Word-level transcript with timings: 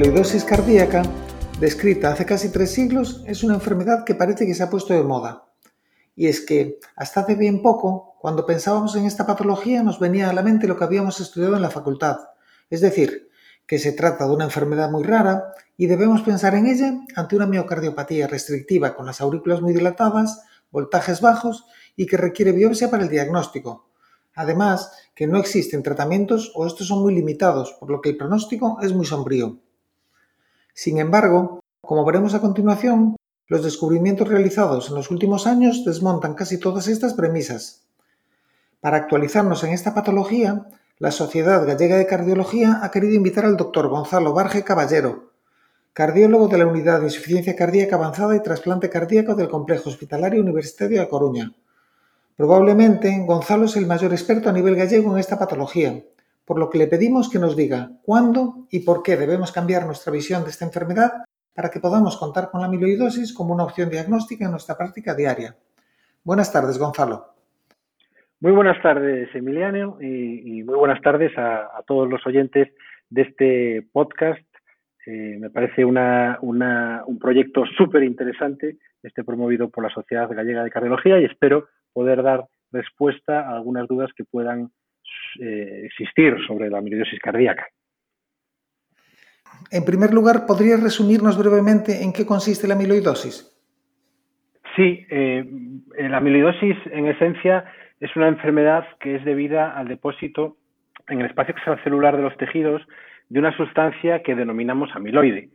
Amiloidosis 0.00 0.44
cardíaca, 0.46 1.02
descrita 1.60 2.10
hace 2.10 2.24
casi 2.24 2.48
tres 2.48 2.70
siglos, 2.70 3.22
es 3.26 3.44
una 3.44 3.52
enfermedad 3.52 4.02
que 4.06 4.14
parece 4.14 4.46
que 4.46 4.54
se 4.54 4.62
ha 4.62 4.70
puesto 4.70 4.94
de 4.94 5.02
moda. 5.02 5.52
Y 6.16 6.28
es 6.28 6.40
que, 6.40 6.78
hasta 6.96 7.20
hace 7.20 7.34
bien 7.34 7.60
poco, 7.60 8.14
cuando 8.18 8.46
pensábamos 8.46 8.96
en 8.96 9.04
esta 9.04 9.26
patología 9.26 9.82
nos 9.82 10.00
venía 10.00 10.30
a 10.30 10.32
la 10.32 10.40
mente 10.40 10.66
lo 10.66 10.78
que 10.78 10.84
habíamos 10.84 11.20
estudiado 11.20 11.54
en 11.54 11.60
la 11.60 11.68
facultad, 11.68 12.16
es 12.70 12.80
decir, 12.80 13.28
que 13.66 13.78
se 13.78 13.92
trata 13.92 14.26
de 14.26 14.32
una 14.32 14.44
enfermedad 14.44 14.90
muy 14.90 15.02
rara 15.02 15.52
y 15.76 15.86
debemos 15.86 16.22
pensar 16.22 16.54
en 16.54 16.66
ella 16.66 16.94
ante 17.14 17.36
una 17.36 17.44
miocardiopatía 17.44 18.26
restrictiva 18.26 18.96
con 18.96 19.04
las 19.04 19.20
aurículas 19.20 19.60
muy 19.60 19.74
dilatadas, 19.74 20.40
voltajes 20.70 21.20
bajos 21.20 21.66
y 21.94 22.06
que 22.06 22.16
requiere 22.16 22.52
biopsia 22.52 22.90
para 22.90 23.02
el 23.02 23.10
diagnóstico. 23.10 23.90
Además, 24.34 24.92
que 25.14 25.26
no 25.26 25.36
existen 25.36 25.82
tratamientos 25.82 26.52
o 26.54 26.66
estos 26.66 26.86
son 26.86 27.02
muy 27.02 27.14
limitados, 27.14 27.76
por 27.78 27.90
lo 27.90 28.00
que 28.00 28.08
el 28.08 28.16
pronóstico 28.16 28.78
es 28.80 28.94
muy 28.94 29.04
sombrío. 29.04 29.60
Sin 30.80 30.96
embargo, 30.96 31.60
como 31.82 32.06
veremos 32.06 32.32
a 32.32 32.40
continuación, 32.40 33.14
los 33.48 33.62
descubrimientos 33.62 34.26
realizados 34.26 34.88
en 34.88 34.94
los 34.94 35.10
últimos 35.10 35.46
años 35.46 35.84
desmontan 35.84 36.32
casi 36.32 36.58
todas 36.58 36.88
estas 36.88 37.12
premisas. 37.12 37.82
Para 38.80 38.96
actualizarnos 38.96 39.62
en 39.62 39.74
esta 39.74 39.92
patología, 39.92 40.68
la 40.96 41.10
Sociedad 41.10 41.66
Gallega 41.66 41.98
de 41.98 42.06
Cardiología 42.06 42.80
ha 42.82 42.90
querido 42.90 43.14
invitar 43.14 43.44
al 43.44 43.58
doctor 43.58 43.88
Gonzalo 43.88 44.32
Barge 44.32 44.64
Caballero, 44.64 45.32
cardiólogo 45.92 46.48
de 46.48 46.56
la 46.56 46.66
Unidad 46.66 47.00
de 47.00 47.08
Insuficiencia 47.08 47.54
Cardíaca 47.54 47.96
Avanzada 47.96 48.34
y 48.34 48.42
Trasplante 48.42 48.88
Cardíaco 48.88 49.34
del 49.34 49.50
Complejo 49.50 49.90
Hospitalario 49.90 50.40
Universitario 50.40 50.98
de 50.98 51.08
Coruña. 51.10 51.52
Probablemente 52.38 53.22
Gonzalo 53.26 53.66
es 53.66 53.76
el 53.76 53.84
mayor 53.84 54.12
experto 54.12 54.48
a 54.48 54.52
nivel 54.54 54.76
gallego 54.76 55.12
en 55.12 55.18
esta 55.18 55.38
patología, 55.38 56.02
por 56.50 56.58
lo 56.58 56.68
que 56.68 56.78
le 56.78 56.88
pedimos 56.88 57.30
que 57.30 57.38
nos 57.38 57.56
diga 57.56 57.92
cuándo 58.02 58.66
y 58.72 58.80
por 58.80 59.04
qué 59.04 59.16
debemos 59.16 59.52
cambiar 59.52 59.86
nuestra 59.86 60.12
visión 60.12 60.42
de 60.42 60.50
esta 60.50 60.64
enfermedad 60.64 61.22
para 61.54 61.70
que 61.70 61.78
podamos 61.78 62.16
contar 62.16 62.50
con 62.50 62.60
la 62.60 62.66
amiloidosis 62.66 63.32
como 63.32 63.54
una 63.54 63.62
opción 63.62 63.88
diagnóstica 63.88 64.46
en 64.46 64.50
nuestra 64.50 64.76
práctica 64.76 65.14
diaria. 65.14 65.54
Buenas 66.24 66.52
tardes, 66.52 66.76
Gonzalo. 66.76 67.24
Muy 68.40 68.50
buenas 68.50 68.82
tardes, 68.82 69.32
Emiliano, 69.32 69.98
y, 70.00 70.64
muy 70.64 70.74
buenas 70.74 71.00
tardes 71.02 71.30
a, 71.38 71.84
todos 71.86 72.10
los 72.10 72.26
oyentes 72.26 72.66
de 73.10 73.22
este 73.22 73.86
podcast. 73.92 74.44
Eh, 75.06 75.38
me 75.38 75.50
parece 75.50 75.84
un 75.84 77.18
proyecto 77.20 77.62
súper 77.78 78.02
interesante, 78.02 78.76
este 79.04 79.22
promovido 79.22 79.68
por 79.68 79.84
la 79.84 79.90
Sociedad 79.90 80.28
Gallega 80.28 80.64
de 80.64 80.70
Cardiología, 80.70 81.20
y 81.20 81.26
espero 81.26 81.68
poder 81.92 82.24
dar 82.24 82.48
respuesta 82.72 83.38
a 83.48 83.54
algunas 83.54 83.86
dudas 83.86 84.10
que 84.16 84.24
puedan 84.24 84.72
eh, 85.40 85.82
existir 85.84 86.36
sobre 86.46 86.70
la 86.70 86.78
amiloidosis 86.78 87.20
cardíaca. 87.20 87.66
En 89.70 89.84
primer 89.84 90.12
lugar, 90.12 90.46
¿podrías 90.46 90.82
resumirnos 90.82 91.38
brevemente 91.38 92.02
en 92.02 92.12
qué 92.12 92.26
consiste 92.26 92.66
la 92.66 92.74
amiloidosis? 92.74 93.46
Sí, 94.76 95.06
eh, 95.10 95.44
la 95.98 96.16
amiloidosis 96.16 96.76
en 96.92 97.06
esencia 97.06 97.64
es 98.00 98.14
una 98.16 98.28
enfermedad 98.28 98.84
que 98.98 99.16
es 99.16 99.24
debida 99.24 99.76
al 99.76 99.88
depósito 99.88 100.56
en 101.08 101.20
el 101.20 101.26
espacio 101.26 101.54
extracelular 101.54 102.16
de 102.16 102.22
los 102.22 102.36
tejidos 102.36 102.82
de 103.28 103.38
una 103.38 103.56
sustancia 103.56 104.22
que 104.22 104.34
denominamos 104.34 104.90
amiloide, 104.94 105.50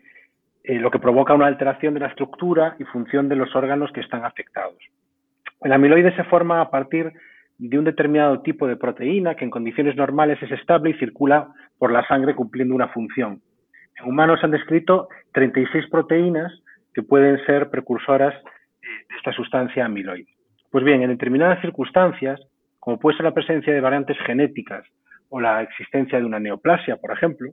eh, 0.64 0.80
lo 0.80 0.92
que 0.92 1.00
provoca 1.00 1.34
una 1.34 1.48
alteración 1.48 1.94
de 1.94 2.00
la 2.02 2.08
estructura 2.08 2.76
y 2.80 2.84
función 2.86 3.30
de 3.30 3.36
los 3.36 3.56
órganos 3.56 3.92
que 3.92 4.02
están 4.02 4.26
afectados. 4.26 4.78
El 5.62 5.74
amiloide 5.74 6.16
se 6.16 6.24
forma 6.26 6.62
a 6.62 6.70
partir 6.70 7.12
de 7.58 7.80
un 7.80 7.86
determinado 7.86 8.42
tipo 8.42 8.68
de 8.68 8.76
proteína 8.76 9.36
que 9.36 9.46
en 9.46 9.52
condiciones 9.52 9.96
normales 9.96 10.42
es 10.42 10.52
estable 10.52 10.92
y 10.92 11.00
circula 11.00 11.50
por 11.78 11.92
la 11.92 12.06
sangre 12.08 12.36
cumpliendo 12.36 12.76
una 12.76 12.90
función. 12.90 13.42
En 13.98 14.10
humanos 14.10 14.40
han 14.44 14.52
descrito 14.52 15.08
36 15.34 15.86
proteínas 15.90 16.52
que 16.94 17.04
pueden 17.04 17.44
ser 17.46 17.70
precursoras 17.70 18.34
de 18.82 19.16
esta 19.18 19.32
sustancia 19.32 19.86
amiloide. 19.86 20.28
Pues 20.72 20.84
bien, 20.84 21.02
en 21.02 21.10
determinadas 21.10 21.62
circunstancias, 21.62 22.42
como 22.80 23.00
puede 23.00 23.18
ser 23.18 23.26
la 23.26 23.34
presencia 23.34 23.74
de 23.74 23.82
variantes 23.82 24.18
genéticas 24.26 24.86
o 25.30 25.40
la 25.40 25.62
existencia 25.62 26.20
de 26.20 26.26
una 26.26 26.40
neoplasia, 26.40 26.98
por 26.98 27.12
ejemplo, 27.12 27.52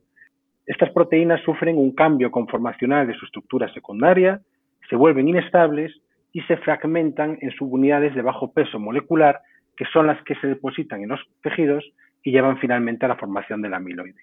estas 0.66 0.90
proteínas 0.90 1.40
sufren 1.42 1.76
un 1.76 1.94
cambio 1.94 2.30
conformacional 2.30 3.06
de 3.06 3.14
su 3.14 3.24
estructura 3.26 3.72
secundaria, 3.72 4.40
se 4.88 4.96
vuelven 4.96 5.28
inestables 5.28 5.92
y 6.32 6.40
se 6.42 6.56
fragmentan 6.58 7.38
en 7.40 7.50
subunidades 7.52 8.14
de 8.14 8.22
bajo 8.22 8.52
peso 8.52 8.78
molecular, 8.78 9.40
que 9.82 9.88
son 9.92 10.06
las 10.06 10.22
que 10.22 10.36
se 10.36 10.46
depositan 10.46 11.02
en 11.02 11.08
los 11.08 11.20
tejidos 11.42 11.84
y 12.22 12.30
llevan 12.30 12.56
finalmente 12.58 13.04
a 13.04 13.08
la 13.08 13.16
formación 13.16 13.62
del 13.62 13.74
amiloide. 13.74 14.20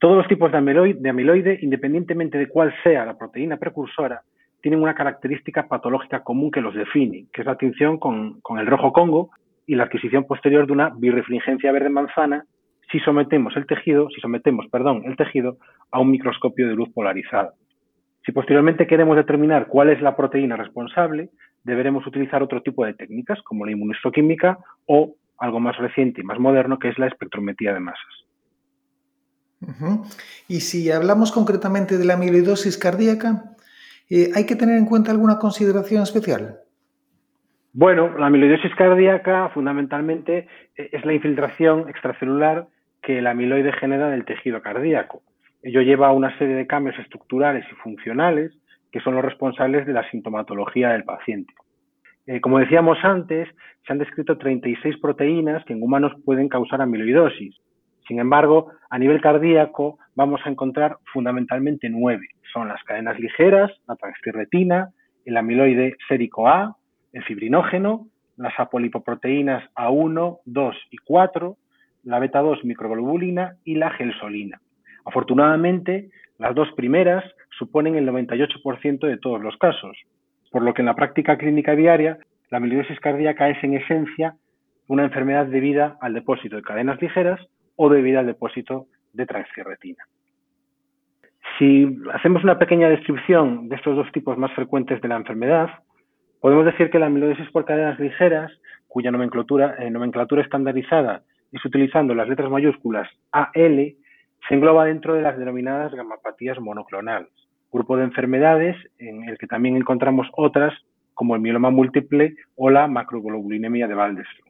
Todos 0.00 0.16
los 0.16 0.26
tipos 0.26 0.50
de 0.50 0.58
amiloide, 0.58 1.60
independientemente 1.62 2.36
de 2.36 2.48
cuál 2.48 2.74
sea 2.82 3.04
la 3.04 3.16
proteína 3.16 3.58
precursora, 3.58 4.22
tienen 4.60 4.82
una 4.82 4.96
característica 4.96 5.68
patológica 5.68 6.24
común 6.24 6.50
que 6.50 6.60
los 6.60 6.74
define, 6.74 7.26
que 7.32 7.42
es 7.42 7.46
la 7.46 7.54
tinción 7.54 7.98
con, 7.98 8.40
con 8.40 8.58
el 8.58 8.66
rojo 8.66 8.92
congo 8.92 9.30
y 9.68 9.76
la 9.76 9.84
adquisición 9.84 10.24
posterior 10.24 10.66
de 10.66 10.72
una 10.72 10.90
birrefringencia 10.96 11.70
verde 11.70 11.90
manzana 11.90 12.44
si 12.90 12.98
sometemos 12.98 13.56
el 13.56 13.66
tejido, 13.66 14.08
si 14.10 14.20
sometemos, 14.20 14.66
perdón, 14.66 15.02
el 15.04 15.14
tejido 15.14 15.58
a 15.92 16.00
un 16.00 16.10
microscopio 16.10 16.66
de 16.66 16.74
luz 16.74 16.88
polarizada. 16.92 17.52
Si 18.26 18.32
posteriormente 18.32 18.88
queremos 18.88 19.16
determinar 19.16 19.68
cuál 19.68 19.90
es 19.90 20.02
la 20.02 20.16
proteína 20.16 20.56
responsable, 20.56 21.28
deberemos 21.64 22.06
utilizar 22.06 22.42
otro 22.42 22.62
tipo 22.62 22.84
de 22.84 22.94
técnicas, 22.94 23.40
como 23.42 23.64
la 23.64 23.72
inmunistoquímica 23.72 24.58
o 24.86 25.14
algo 25.38 25.60
más 25.60 25.76
reciente 25.78 26.20
y 26.20 26.24
más 26.24 26.38
moderno, 26.38 26.78
que 26.78 26.88
es 26.88 26.98
la 26.98 27.06
espectrometría 27.06 27.72
de 27.72 27.80
masas. 27.80 28.20
Y 30.48 30.60
si 30.60 30.90
hablamos 30.90 31.32
concretamente 31.32 31.98
de 31.98 32.04
la 32.04 32.14
amiloidosis 32.14 32.78
cardíaca, 32.78 33.56
eh, 34.08 34.30
¿hay 34.34 34.46
que 34.46 34.56
tener 34.56 34.78
en 34.78 34.86
cuenta 34.86 35.10
alguna 35.10 35.38
consideración 35.38 36.02
especial? 36.02 36.60
Bueno, 37.72 38.18
la 38.18 38.26
amiloidosis 38.26 38.74
cardíaca 38.74 39.50
fundamentalmente 39.50 40.48
eh, 40.76 40.88
es 40.92 41.04
la 41.04 41.12
infiltración 41.12 41.88
extracelular 41.88 42.68
que 43.02 43.18
el 43.18 43.26
amiloide 43.26 43.72
genera 43.72 44.10
del 44.10 44.24
tejido 44.24 44.62
cardíaco. 44.62 45.22
Ello 45.62 45.82
lleva 45.82 46.08
a 46.08 46.12
una 46.12 46.36
serie 46.38 46.54
de 46.54 46.66
cambios 46.66 46.98
estructurales 46.98 47.64
y 47.70 47.74
funcionales 47.76 48.52
que 48.90 49.00
son 49.00 49.14
los 49.14 49.24
responsables 49.24 49.86
de 49.86 49.92
la 49.92 50.08
sintomatología 50.10 50.90
del 50.90 51.04
paciente. 51.04 51.52
Eh, 52.26 52.40
como 52.40 52.58
decíamos 52.58 52.98
antes, 53.02 53.48
se 53.86 53.92
han 53.92 53.98
descrito 53.98 54.38
36 54.38 54.98
proteínas 54.98 55.64
que 55.64 55.72
en 55.72 55.82
humanos 55.82 56.12
pueden 56.24 56.48
causar 56.48 56.80
amiloidosis. 56.82 57.56
Sin 58.06 58.18
embargo, 58.18 58.72
a 58.88 58.98
nivel 58.98 59.20
cardíaco 59.20 59.98
vamos 60.14 60.40
a 60.44 60.50
encontrar 60.50 60.98
fundamentalmente 61.12 61.88
nueve. 61.88 62.28
Son 62.52 62.68
las 62.68 62.82
cadenas 62.84 63.18
ligeras, 63.18 63.70
la 63.86 63.96
transtirretina, 63.96 64.90
el 65.24 65.36
amiloide 65.36 65.96
sérico 66.08 66.48
A, 66.48 66.76
el 67.12 67.22
fibrinógeno, 67.24 68.06
las 68.36 68.58
apolipoproteínas 68.58 69.62
A1, 69.74 70.40
2 70.44 70.76
y 70.90 70.96
4, 70.98 71.56
la 72.04 72.18
beta-2 72.18 72.64
microglobulina 72.64 73.56
y 73.64 73.74
la 73.74 73.90
gelsolina. 73.90 74.60
Afortunadamente, 75.04 76.10
las 76.38 76.54
dos 76.54 76.68
primeras 76.72 77.24
suponen 77.60 77.94
el 77.94 78.08
98% 78.08 79.06
de 79.06 79.18
todos 79.18 79.40
los 79.40 79.56
casos, 79.58 79.96
por 80.50 80.62
lo 80.62 80.72
que 80.72 80.82
en 80.82 80.86
la 80.86 80.94
práctica 80.94 81.36
clínica 81.36 81.76
diaria 81.76 82.18
la 82.50 82.56
amiloidosis 82.56 82.98
cardíaca 82.98 83.50
es 83.50 83.62
en 83.62 83.74
esencia 83.74 84.34
una 84.88 85.04
enfermedad 85.04 85.46
debida 85.46 85.96
al 86.00 86.14
depósito 86.14 86.56
de 86.56 86.62
cadenas 86.62 87.00
ligeras 87.00 87.38
o 87.76 87.90
debida 87.90 88.20
al 88.20 88.26
depósito 88.26 88.86
de 89.12 89.26
transfierretina. 89.26 90.02
Si 91.58 91.86
hacemos 92.14 92.42
una 92.42 92.58
pequeña 92.58 92.88
descripción 92.88 93.68
de 93.68 93.76
estos 93.76 93.94
dos 93.94 94.10
tipos 94.12 94.38
más 94.38 94.52
frecuentes 94.54 95.00
de 95.02 95.08
la 95.08 95.16
enfermedad, 95.16 95.68
podemos 96.40 96.64
decir 96.64 96.90
que 96.90 96.98
la 96.98 97.06
amiloidosis 97.06 97.50
por 97.50 97.66
cadenas 97.66 98.00
ligeras, 98.00 98.50
cuya 98.88 99.10
nomenclatura, 99.10 99.76
eh, 99.78 99.90
nomenclatura 99.90 100.42
estandarizada 100.42 101.22
es 101.52 101.64
utilizando 101.64 102.14
las 102.14 102.28
letras 102.28 102.50
mayúsculas 102.50 103.08
AL, 103.32 103.94
se 104.48 104.54
engloba 104.54 104.86
dentro 104.86 105.14
de 105.14 105.22
las 105.22 105.38
denominadas 105.38 105.94
gamapatías 105.94 106.58
monoclonales, 106.58 107.30
grupo 107.72 107.96
de 107.96 108.04
enfermedades 108.04 108.76
en 108.98 109.28
el 109.28 109.38
que 109.38 109.46
también 109.46 109.76
encontramos 109.76 110.28
otras 110.36 110.74
como 111.14 111.34
el 111.34 111.40
mieloma 111.40 111.70
múltiple 111.70 112.34
o 112.56 112.70
la 112.70 112.86
macroglobulinemia 112.86 113.86
de 113.86 113.94
Waldenström. 113.94 114.48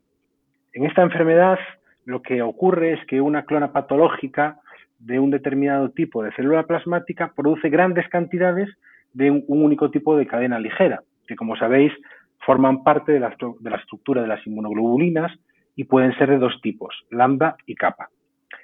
En 0.73 0.87
esta 0.87 1.03
enfermedad 1.03 1.59
lo 2.05 2.23
que 2.23 2.43
ocurre 2.43 2.93
es 2.93 3.05
que 3.07 3.21
una 3.21 3.45
clona 3.45 3.73
patológica 3.73 4.59
de 4.99 5.19
un 5.19 5.31
determinado 5.31 5.91
tipo 5.91 6.23
de 6.23 6.33
célula 6.33 6.65
plasmática 6.65 7.33
produce 7.35 7.71
grandes 7.71 8.09
cantidades 8.09 8.69
de 9.13 9.31
un 9.31 9.45
único 9.49 9.91
tipo 9.91 10.17
de 10.17 10.27
cadena 10.27 10.59
ligera, 10.59 11.03
que 11.27 11.37
como 11.37 11.57
sabéis 11.57 11.93
forman 12.39 12.83
parte 12.83 13.13
de 13.13 13.21
la, 13.21 13.35
de 13.61 13.71
la 13.71 13.77
estructura 13.77 14.23
de 14.23 14.29
las 14.29 14.47
inmunoglobulinas 14.47 15.33
y 15.77 15.85
pueden 15.85 16.17
ser 16.19 16.31
de 16.31 16.39
dos 16.39 16.61
tipos, 16.63 16.95
lambda 17.11 17.57
y 17.67 17.75
kappa. 17.75 18.09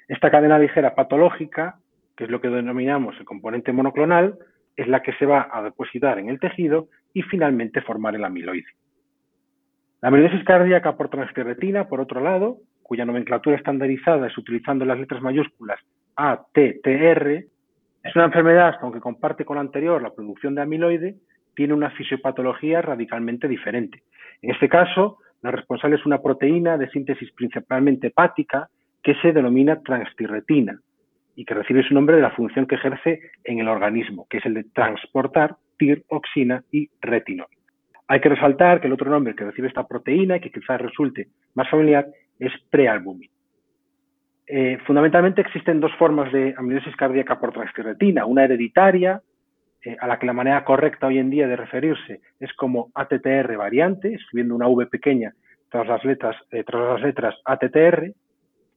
Esta 0.09 0.31
cadena 0.31 0.59
ligera 0.59 0.95
patológica, 0.95 1.77
que 2.17 2.25
es 2.25 2.31
lo 2.31 2.41
que 2.41 2.49
denominamos 2.49 3.17
el 3.19 3.25
componente 3.25 3.73
monoclonal, 3.73 4.39
es 4.77 4.89
la 4.89 5.03
que 5.03 5.13
se 5.15 5.27
va 5.27 5.49
a 5.53 5.63
depositar 5.63 6.19
en 6.19 6.29
el 6.29 6.41
tejido 6.41 6.89
y 7.13 7.23
finalmente 7.23 7.83
formar 7.83 8.15
el 8.15 8.25
amiloide. 8.25 8.67
La 10.01 10.09
amiloidosis 10.09 10.45
cardíaca 10.45 10.97
por 10.97 11.09
transferretina, 11.09 11.89
por 11.89 12.01
otro 12.01 12.21
lado, 12.21 12.59
cuya 12.83 13.05
nomenclatura 13.05 13.57
estandarizada 13.57 14.27
es 14.27 14.39
utilizando 14.39 14.85
las 14.85 14.99
letras 14.99 15.23
mayúsculas 15.23 15.81
A, 16.17 16.43
T, 16.53 16.81
T, 16.83 17.11
R, 17.11 17.47
Es 18.03 18.15
una 18.15 18.27
enfermedad 18.27 18.79
que, 18.79 18.85
aunque 18.85 19.01
comparte 19.01 19.45
con 19.45 19.57
la 19.57 19.63
anterior 19.63 20.01
la 20.01 20.15
producción 20.15 20.55
de 20.55 20.63
amiloide, 20.63 21.17
tiene 21.55 21.75
una 21.75 21.91
fisiopatología 21.91 22.81
radicalmente 22.83 23.49
diferente. 23.49 24.03
En 24.43 24.53
este 24.53 24.69
caso, 24.69 25.19
la 25.43 25.51
responsable 25.51 25.97
es 25.97 26.07
una 26.07 26.23
proteína 26.23 26.79
de 26.79 26.89
síntesis 26.91 27.33
principalmente 27.33 28.09
hepática 28.09 28.69
que 29.03 29.15
se 29.17 29.33
denomina 29.33 29.81
transtirretina 29.81 30.79
y 31.37 31.45
que 31.45 31.55
recibe 31.55 31.85
su 31.85 31.95
nombre 31.95 32.17
de 32.17 32.23
la 32.23 32.31
función 32.31 32.67
que 32.67 32.75
ejerce 32.75 33.21
en 33.45 33.61
el 33.61 33.69
organismo, 33.69 34.27
que 34.29 34.39
es 34.39 34.47
el 34.47 34.55
de 34.55 34.65
transportar 34.65 35.57
tiroxina 35.77 36.65
y 36.73 36.89
retinol. 37.01 37.47
Hay 38.09 38.21
que 38.21 38.31
resaltar 38.31 38.81
que 38.81 38.87
el 38.87 38.95
otro 38.95 39.11
nombre 39.11 39.35
que 39.35 39.45
recibe 39.45 39.69
esta 39.69 39.87
proteína 39.87 40.37
y 40.37 40.41
que 40.41 40.51
quizás 40.51 40.81
resulte 40.81 41.29
más 41.55 41.69
familiar 41.69 42.07
es 42.39 42.53
prealbumin. 42.71 43.31
Eh, 44.47 44.79
fundamentalmente 44.87 45.41
existen 45.41 45.81
dos 45.81 45.93
formas 45.99 46.33
de 46.33 46.55
amiloidosis 46.57 46.97
cardíaca 46.97 47.39
por 47.39 47.53
transtirretina, 47.53 48.25
una 48.25 48.45
hereditaria, 48.45 49.21
eh, 49.85 49.97
a 50.01 50.07
la 50.07 50.19
que 50.19 50.27
la 50.27 50.33
manera 50.33 50.65
correcta 50.65 51.09
hoy 51.09 51.19
en 51.19 51.31
día 51.31 51.49
de 51.49 51.57
referirse 51.57 52.21
es 52.41 52.53
como 52.55 52.91
ATTR 52.95 53.57
variante, 53.57 54.15
escribiendo 54.15 54.55
una 54.55 54.69
V 54.69 54.87
pequeña 54.87 55.33
tras 55.69 55.87
las 55.87 56.05
letras, 56.05 56.37
eh, 56.53 56.65
tras 56.65 56.93
las 56.93 57.03
letras 57.03 57.35
ATTR, 57.45 58.13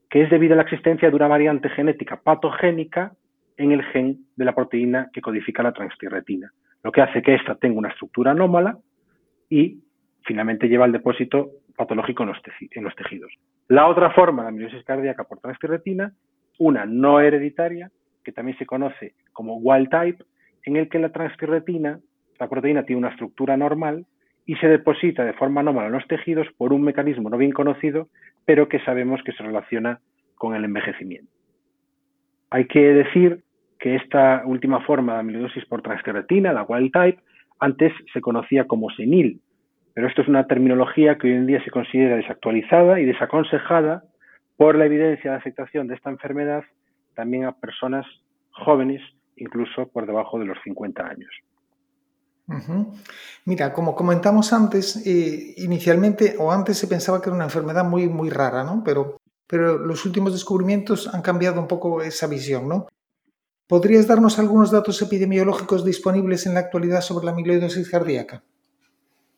que 0.09 0.23
es 0.23 0.29
debido 0.29 0.53
a 0.53 0.57
la 0.57 0.63
existencia 0.63 1.09
de 1.09 1.15
una 1.15 1.27
variante 1.27 1.69
genética 1.69 2.19
patogénica 2.21 3.13
en 3.57 3.71
el 3.71 3.83
gen 3.83 4.25
de 4.35 4.45
la 4.45 4.55
proteína 4.55 5.09
que 5.13 5.21
codifica 5.21 5.61
la 5.61 5.73
transtirretina, 5.73 6.51
lo 6.83 6.91
que 6.91 7.01
hace 7.01 7.21
que 7.21 7.35
ésta 7.35 7.55
tenga 7.55 7.77
una 7.77 7.89
estructura 7.89 8.31
anómala 8.31 8.77
y 9.49 9.79
finalmente 10.23 10.67
lleva 10.67 10.85
al 10.85 10.91
depósito 10.91 11.51
patológico 11.75 12.23
en 12.23 12.83
los, 12.83 12.95
tejidos. 12.95 13.31
La 13.67 13.87
otra 13.87 14.11
forma 14.11 14.43
de 14.43 14.49
amiloidosis 14.49 14.83
cardíaca 14.83 15.23
por 15.23 15.39
transtirretina, 15.39 16.11
una 16.57 16.85
no 16.85 17.21
hereditaria, 17.21 17.89
que 18.23 18.31
también 18.31 18.57
se 18.57 18.65
conoce 18.65 19.13
como 19.31 19.57
wild 19.57 19.89
type, 19.89 20.23
en 20.65 20.75
el 20.75 20.89
que 20.89 20.99
la 20.99 21.11
transtirretina, 21.11 21.99
la 22.37 22.49
proteína 22.49 22.83
tiene 22.83 22.99
una 22.99 23.09
estructura 23.09 23.55
normal 23.55 24.05
y 24.45 24.55
se 24.55 24.67
deposita 24.67 25.23
de 25.23 25.33
forma 25.33 25.61
anómala 25.61 25.87
en 25.87 25.93
los 25.93 26.07
tejidos 26.07 26.47
por 26.57 26.73
un 26.73 26.81
mecanismo 26.81 27.29
no 27.29 27.37
bien 27.37 27.51
conocido, 27.51 28.09
pero 28.45 28.67
que 28.67 28.79
sabemos 28.79 29.21
que 29.23 29.31
se 29.33 29.43
relaciona 29.43 29.99
con 30.35 30.55
el 30.55 30.63
envejecimiento. 30.63 31.31
Hay 32.49 32.65
que 32.65 32.93
decir 32.93 33.43
que 33.79 33.95
esta 33.95 34.43
última 34.45 34.81
forma 34.81 35.13
de 35.13 35.19
amiloidosis 35.19 35.65
por 35.65 35.81
transtirretina, 35.81 36.53
la 36.53 36.63
wild 36.63 36.91
type, 36.91 37.21
antes 37.59 37.93
se 38.13 38.21
conocía 38.21 38.65
como 38.65 38.89
senil, 38.91 39.41
pero 39.93 40.07
esto 40.07 40.21
es 40.21 40.27
una 40.27 40.47
terminología 40.47 41.17
que 41.17 41.27
hoy 41.27 41.33
en 41.33 41.47
día 41.47 41.63
se 41.63 41.71
considera 41.71 42.15
desactualizada 42.15 42.99
y 42.99 43.05
desaconsejada 43.05 44.03
por 44.57 44.77
la 44.77 44.85
evidencia 44.85 45.31
de 45.31 45.37
afectación 45.37 45.87
de 45.87 45.95
esta 45.95 46.09
enfermedad 46.09 46.63
también 47.15 47.45
a 47.45 47.51
personas 47.51 48.05
jóvenes, 48.51 49.01
incluso 49.35 49.89
por 49.91 50.05
debajo 50.05 50.39
de 50.39 50.45
los 50.45 50.57
50 50.63 51.05
años. 51.05 51.29
Mira, 53.45 53.73
como 53.73 53.95
comentamos 53.95 54.53
antes, 54.53 55.05
eh, 55.05 55.53
inicialmente 55.57 56.35
o 56.37 56.51
antes 56.51 56.77
se 56.77 56.87
pensaba 56.87 57.21
que 57.21 57.29
era 57.29 57.35
una 57.35 57.45
enfermedad 57.45 57.85
muy, 57.85 58.07
muy 58.07 58.29
rara, 58.29 58.63
¿no? 58.63 58.83
Pero, 58.83 59.17
pero 59.47 59.77
los 59.77 60.05
últimos 60.05 60.33
descubrimientos 60.33 61.13
han 61.13 61.21
cambiado 61.21 61.59
un 61.61 61.67
poco 61.67 62.01
esa 62.01 62.27
visión, 62.27 62.67
¿no? 62.67 62.87
¿Podrías 63.67 64.07
darnos 64.07 64.39
algunos 64.39 64.71
datos 64.71 65.01
epidemiológicos 65.01 65.85
disponibles 65.85 66.47
en 66.47 66.55
la 66.55 66.61
actualidad 66.61 67.01
sobre 67.01 67.25
la 67.25 67.31
amiloidosis 67.31 67.89
cardíaca? 67.89 68.41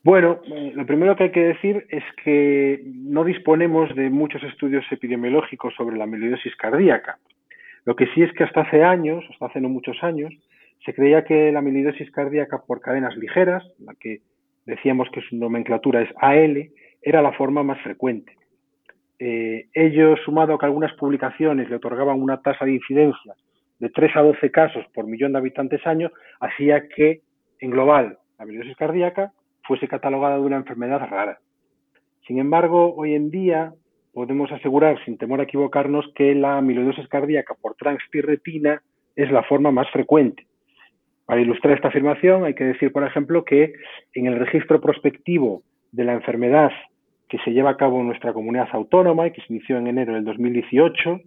Bueno, 0.03 0.39
eh, 0.45 0.71
lo 0.73 0.85
primero 0.85 1.15
que 1.15 1.25
hay 1.25 1.31
que 1.31 1.43
decir 1.43 1.85
es 1.89 2.03
que 2.23 2.81
no 2.85 3.23
disponemos 3.23 3.93
de 3.95 4.09
muchos 4.09 4.41
estudios 4.43 4.83
epidemiológicos 4.89 5.73
sobre 5.75 5.97
la 5.97 6.05
amiloidosis 6.05 6.55
cardíaca. 6.55 7.19
Lo 7.85 7.95
que 7.95 8.07
sí 8.15 8.23
es 8.23 8.31
que 8.33 8.43
hasta 8.43 8.61
hace 8.61 8.83
años, 8.83 9.23
hasta 9.31 9.47
hace 9.47 9.61
no 9.61 9.69
muchos 9.69 9.97
años, 10.01 10.33
se 10.85 10.93
creía 10.93 11.23
que 11.23 11.51
la 11.51 11.59
amiloidosis 11.59 12.11
cardíaca 12.11 12.63
por 12.65 12.81
cadenas 12.81 13.15
ligeras, 13.17 13.63
la 13.79 13.93
que 13.99 14.21
decíamos 14.65 15.09
que 15.11 15.21
su 15.21 15.35
nomenclatura 15.35 16.01
es 16.01 16.09
AL, 16.17 16.69
era 17.01 17.21
la 17.21 17.33
forma 17.33 17.63
más 17.63 17.79
frecuente. 17.81 18.35
Eh, 19.19 19.67
ello, 19.73 20.15
sumado 20.17 20.55
a 20.55 20.59
que 20.59 20.65
algunas 20.65 20.93
publicaciones 20.93 21.69
le 21.69 21.75
otorgaban 21.75 22.21
una 22.21 22.41
tasa 22.41 22.65
de 22.65 22.73
incidencia 22.73 23.35
de 23.79 23.89
3 23.89 24.15
a 24.15 24.21
12 24.21 24.51
casos 24.51 24.85
por 24.93 25.07
millón 25.07 25.33
de 25.33 25.39
habitantes 25.39 25.85
año, 25.85 26.11
hacía 26.39 26.87
que, 26.87 27.21
en 27.59 27.71
global, 27.71 28.17
la 28.37 28.43
amiloidosis 28.43 28.77
cardíaca 28.77 29.33
fuese 29.63 29.87
catalogada 29.87 30.35
de 30.35 30.41
una 30.41 30.57
enfermedad 30.57 30.99
rara. 31.09 31.39
Sin 32.27 32.39
embargo, 32.39 32.93
hoy 32.95 33.15
en 33.15 33.31
día 33.31 33.73
podemos 34.13 34.51
asegurar, 34.51 35.03
sin 35.05 35.17
temor 35.17 35.39
a 35.39 35.43
equivocarnos, 35.43 36.05
que 36.15 36.35
la 36.35 36.57
amiloidosis 36.57 37.07
cardíaca 37.07 37.55
por 37.59 37.75
transtirretina 37.75 38.81
es 39.15 39.31
la 39.31 39.43
forma 39.43 39.71
más 39.71 39.89
frecuente. 39.91 40.45
Para 41.25 41.41
ilustrar 41.41 41.75
esta 41.75 41.87
afirmación, 41.87 42.43
hay 42.43 42.53
que 42.53 42.63
decir, 42.63 42.91
por 42.91 43.03
ejemplo, 43.03 43.45
que 43.45 43.73
en 44.13 44.25
el 44.27 44.37
registro 44.37 44.81
prospectivo 44.81 45.63
de 45.91 46.03
la 46.03 46.13
enfermedad 46.13 46.71
que 47.29 47.37
se 47.39 47.51
lleva 47.51 47.69
a 47.71 47.77
cabo 47.77 48.01
en 48.01 48.07
nuestra 48.07 48.33
comunidad 48.33 48.67
autónoma 48.73 49.27
y 49.27 49.31
que 49.31 49.41
se 49.41 49.53
inició 49.53 49.77
en 49.77 49.87
enero 49.87 50.13
del 50.13 50.25
2018, 50.25 51.21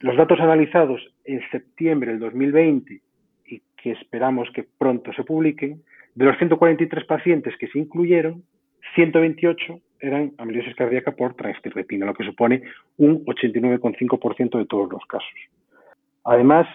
los 0.00 0.16
datos 0.16 0.38
analizados 0.40 1.00
en 1.24 1.40
septiembre 1.50 2.10
del 2.10 2.20
2020 2.20 3.00
y 3.46 3.62
que 3.76 3.92
esperamos 3.92 4.50
que 4.50 4.66
pronto 4.76 5.12
se 5.14 5.24
publiquen, 5.24 5.82
de 6.14 6.24
los 6.26 6.36
143 6.36 7.04
pacientes 7.06 7.56
que 7.56 7.68
se 7.68 7.78
incluyeron, 7.78 8.42
128 8.94 9.80
eran 10.00 10.32
amiloidosis 10.36 10.76
cardíaca 10.76 11.12
por 11.12 11.34
transtirretina, 11.34 12.04
lo 12.04 12.14
que 12.14 12.24
supone 12.24 12.62
un 12.98 13.24
89,5% 13.24 14.58
de 14.58 14.66
todos 14.66 14.90
los 14.92 15.06
casos. 15.06 15.30
Además, 16.24 16.66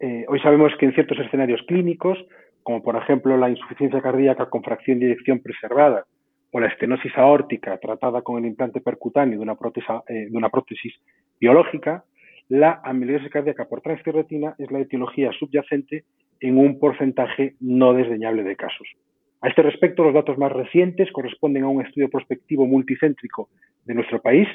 eh, 0.00 0.24
hoy 0.28 0.40
sabemos 0.40 0.72
que 0.78 0.86
en 0.86 0.94
ciertos 0.94 1.18
escenarios 1.18 1.62
clínicos, 1.66 2.18
como 2.62 2.82
por 2.82 2.96
ejemplo 2.96 3.36
la 3.36 3.50
insuficiencia 3.50 4.00
cardíaca 4.00 4.46
con 4.50 4.62
fracción 4.62 4.98
de 4.98 5.06
eyección 5.06 5.40
preservada 5.40 6.04
o 6.50 6.60
la 6.60 6.68
estenosis 6.68 7.12
aórtica 7.16 7.78
tratada 7.78 8.22
con 8.22 8.38
el 8.38 8.46
implante 8.46 8.80
percutáneo 8.80 9.38
de 9.38 9.42
una, 9.42 9.56
eh, 10.08 10.28
de 10.30 10.36
una 10.36 10.48
prótesis 10.48 10.94
biológica, 11.40 12.04
la 12.48 12.80
amiloidosis 12.84 13.30
cardíaca 13.30 13.64
por 13.66 13.80
transtirretina 13.80 14.54
es 14.58 14.70
la 14.70 14.80
etiología 14.80 15.32
subyacente 15.32 16.04
en 16.40 16.58
un 16.58 16.78
porcentaje 16.78 17.54
no 17.60 17.94
desdeñable 17.94 18.42
de 18.42 18.56
casos. 18.56 18.86
A 19.40 19.48
este 19.48 19.62
respecto, 19.62 20.04
los 20.04 20.14
datos 20.14 20.38
más 20.38 20.52
recientes 20.52 21.10
corresponden 21.12 21.64
a 21.64 21.68
un 21.68 21.84
estudio 21.84 22.08
prospectivo 22.08 22.66
multicéntrico 22.66 23.48
de 23.84 23.94
nuestro 23.94 24.20
país, 24.20 24.48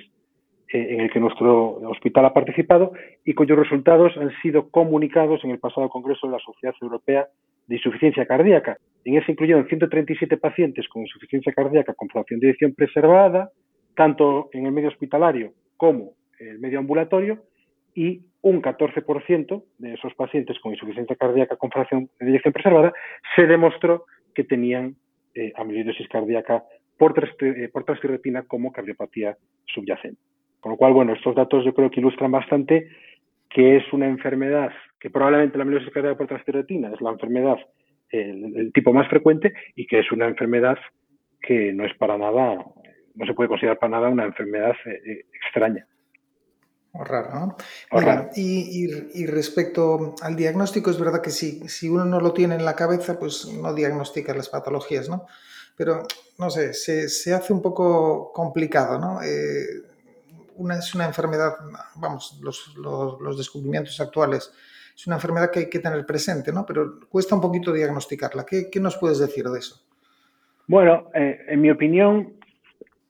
en 0.72 1.02
el 1.02 1.12
que 1.12 1.20
nuestro 1.20 1.80
hospital 1.90 2.26
ha 2.26 2.34
participado 2.34 2.94
y 3.26 3.34
cuyos 3.34 3.58
resultados 3.58 4.16
han 4.18 4.32
sido 4.42 4.70
comunicados 4.70 5.44
en 5.44 5.52
el 5.52 5.60
pasado 5.60 5.90
Congreso 5.90 6.28
de 6.28 6.34
la 6.34 6.40
Sociedad 6.40 6.76
Europea 6.82 7.28
de 7.68 7.76
Insuficiencia 7.76 8.26
Cardíaca. 8.26 8.78
En 9.06 9.18
ese 9.18 9.32
incluyeron 9.32 9.68
137 9.68 10.38
pacientes 10.38 10.88
con 10.88 11.04
insuficiencia 11.04 11.54
cardíaca 11.54 11.94
con 11.94 12.10
fracción 12.10 12.40
de 12.40 12.48
eyección 12.48 12.74
preservada, 12.74 13.50
tanto 13.96 14.50
en 14.54 14.66
el 14.66 14.72
medio 14.72 14.90
hospitalario 14.90 15.54
como 15.78 16.14
en 16.40 16.50
el 16.50 16.60
medio 16.60 16.80
ambulatorio, 16.80 17.44
y 17.96 18.22
un 18.42 18.62
14% 18.62 19.64
de 19.78 19.94
esos 19.94 20.14
pacientes 20.16 20.58
con 20.60 20.74
insuficiencia 20.74 21.16
cardíaca 21.16 21.58
con 21.58 21.72
fracción 21.72 22.10
de 22.20 22.30
eyección 22.30 22.54
preservada 22.54 22.94
se 23.36 23.46
demostró 23.46 24.06
que 24.34 24.44
tenían 24.44 24.96
eh, 25.36 25.52
amiloidosis 25.56 26.08
cardíaca 26.08 26.64
por, 26.98 27.14
eh, 27.42 27.70
por 27.72 27.86
como 28.48 28.72
cardiopatía 28.72 29.38
subyacente. 29.66 30.22
Con 30.60 30.74
lo 30.74 30.78
cual, 30.78 30.94
bueno, 30.94 31.14
estos 31.14 31.36
datos 31.36 31.64
yo 31.66 31.74
creo 31.74 31.90
que 31.90 32.00
ilustran 32.00 32.32
bastante 32.32 32.90
que 33.50 33.78
es 33.78 33.94
una 33.94 34.08
enfermedad 34.08 34.72
que 35.00 35.10
probablemente 35.10 35.58
la 35.58 35.66
cardíaca 35.66 36.18
por 36.18 36.28
transtirretina 36.28 36.92
es 36.94 37.02
la 37.02 37.12
enfermedad 37.12 37.58
el, 38.12 38.72
tipo 38.74 38.94
más 38.94 39.08
frecuente 39.08 39.54
y 39.76 39.88
que 39.88 40.00
es 40.00 40.12
una 40.12 40.28
enfermedad 40.28 40.78
que 41.42 41.72
no 41.74 41.86
es 41.86 41.96
para 41.98 42.18
nada, 42.18 42.66
no 43.16 43.26
se 43.26 43.34
puede 43.34 43.50
considerar 43.50 43.80
para 43.80 43.92
nada 43.92 44.10
una 44.10 44.26
enfermedad 44.26 44.74
eh, 44.86 45.26
extraña. 45.34 45.88
Raro, 46.92 47.30
¿no? 47.34 47.56
y, 48.36 49.26
respecto 49.28 50.16
al 50.24 50.36
diagnóstico, 50.36 50.90
es 50.90 51.00
verdad 51.00 51.22
que 51.22 51.30
sí, 51.30 51.62
si 51.68 51.88
uno 51.88 52.04
no 52.04 52.20
lo 52.20 52.34
tiene 52.34 52.56
en 52.56 52.66
la 52.66 52.76
cabeza, 52.76 53.20
pues 53.20 53.48
no 53.62 53.76
diagnostica 53.76 54.34
las 54.34 54.50
patologías, 54.50 55.08
¿no? 55.08 55.28
Pero, 55.78 56.04
no 56.40 56.50
sé, 56.50 56.74
se, 56.74 57.34
hace 57.34 57.54
un 57.54 57.62
poco 57.62 58.34
complicado, 58.34 59.00
¿no? 59.00 59.22
Eh, 59.22 59.89
es 60.78 60.96
una 60.96 61.06
enfermedad, 61.06 61.54
vamos, 61.96 62.40
los, 62.42 63.38
descubrimientos 63.38 64.00
actuales, 64.00 64.52
es 64.96 65.08
una 65.08 65.16
enfermedad 65.16 65.52
que 65.52 65.60
hay 65.60 65.70
que 65.70 65.80
tener 65.80 66.06
presente, 66.06 66.52
¿no? 66.52 66.66
Pero 66.66 67.00
cuesta 67.10 67.36
un 67.36 67.42
poquito 67.42 67.72
diagnosticarla. 67.72 68.46
¿Qué, 68.46 68.80
nos 68.80 68.98
puedes 68.98 69.20
decir 69.20 69.46
de 69.46 69.60
eso? 69.60 69.82
Bueno, 70.68 71.10
eh, 71.14 71.46
en 71.48 71.62
mi 71.62 71.72
opinión, 71.72 72.34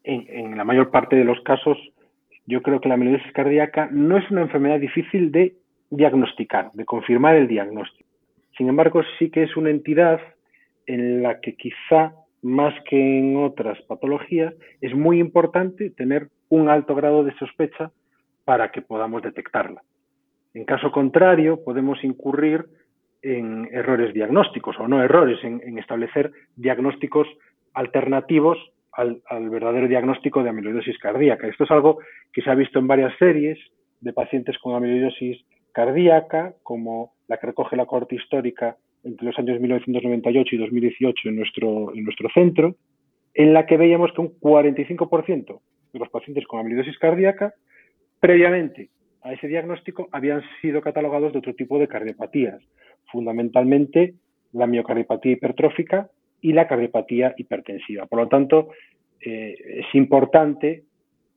en 0.04 0.58
la 0.58 0.64
mayor 0.64 0.92
parte 0.92 1.16
de 1.16 1.24
los 1.24 1.40
casos, 1.42 1.78
yo 2.50 2.64
creo 2.64 2.82
que 2.82 2.90
la 2.90 2.96
amiloidosis 2.96 3.32
cardíaca 3.34 3.90
no 3.92 4.18
es 4.18 4.30
una 4.32 4.42
enfermedad 4.42 4.80
difícil 4.80 5.32
de 5.32 5.56
diagnosticar, 5.92 6.72
de 6.74 6.84
confirmar 6.84 7.36
el 7.36 7.48
diagnóstico. 7.48 8.10
Sin 8.58 8.68
embargo, 8.68 9.02
sí 9.18 9.30
que 9.30 9.44
es 9.44 9.56
una 9.56 9.70
entidad 9.70 10.20
en 10.88 11.22
la 11.22 11.40
que 11.40 11.56
quizá 11.56 12.14
más 12.42 12.74
que 12.90 13.20
en 13.20 13.38
otras 13.38 13.80
patologías 13.84 14.56
es 14.82 14.96
muy 14.96 15.20
importante 15.20 15.92
tener 15.92 16.30
un 16.50 16.70
alto 16.70 16.96
grado 16.96 17.24
de 17.24 17.36
sospecha 17.38 17.92
para 18.44 18.72
que 18.72 18.82
podamos 18.82 19.22
detectarla. 19.22 19.84
En, 20.54 20.66
caso 20.66 20.92
contrario, 20.92 21.64
podemos 21.64 22.04
incurrir 22.04 22.66
en 23.22 23.70
errores 23.72 24.14
diagnósticos 24.14 24.80
o 24.80 24.88
no 24.88 25.04
errores, 25.04 25.38
en, 25.44 25.78
establecer 25.78 26.32
diagnósticos 26.56 27.28
alternativos 27.74 28.58
al, 28.92 29.22
verdadero 29.50 29.88
diagnóstico 29.88 30.42
de 30.42 30.50
amiloidosis 30.50 30.98
cardíaca. 30.98 31.48
Esto 31.48 31.66
es 31.66 31.72
algo 31.72 32.00
que 32.34 32.42
se 32.42 32.50
ha 32.50 32.56
visto 32.56 32.80
en 32.80 32.88
varias 32.88 33.16
series 33.18 33.60
de 34.02 34.14
pacientes 34.14 34.58
con 34.58 34.76
amiloidosis 34.76 35.46
cardíaca, 35.72 36.54
como 36.64 37.14
la 37.28 37.38
que 37.38 37.48
recoge 37.48 37.76
la 37.76 37.86
corte 37.86 38.16
histórica 38.16 38.76
entre 39.04 39.28
los 39.28 39.38
años 39.38 39.60
1998 39.60 40.56
y 40.56 40.58
2018 40.58 41.30
en 41.30 41.36
nuestro, 41.36 41.94
en 41.94 42.04
nuestro 42.04 42.30
centro, 42.34 42.76
en 43.34 43.54
la 43.54 43.66
que 43.66 43.78
veíamos 43.78 44.12
que 44.14 44.22
un 44.22 44.40
45% 44.40 45.60
de 45.94 46.00
los 46.00 46.10
pacientes 46.10 46.46
con 46.48 46.60
amiloidosis 46.60 46.98
cardíaca 46.98 47.54
previamente 48.20 48.90
a 49.22 49.34
ese 49.34 49.48
diagnóstico 49.48 50.08
habían 50.12 50.42
sido 50.62 50.82
catalogados 50.82 51.34
de 51.34 51.40
otro 51.40 51.54
tipo 51.54 51.80
de 51.80 51.88
cardiopatías, 51.88 52.62
fundamentalmente 53.12 54.16
la 54.54 54.68
miocardiopatía 54.68 55.34
hipertrófica 55.34 56.10
y 56.42 56.54
la 56.54 56.68
cardiopatía 56.68 57.34
hipertensiva. 57.38 58.06
Por 58.06 58.20
lo 58.20 58.28
tanto, 58.28 58.70
eh, 59.22 59.56
es 59.82 59.94
importante, 59.94 60.84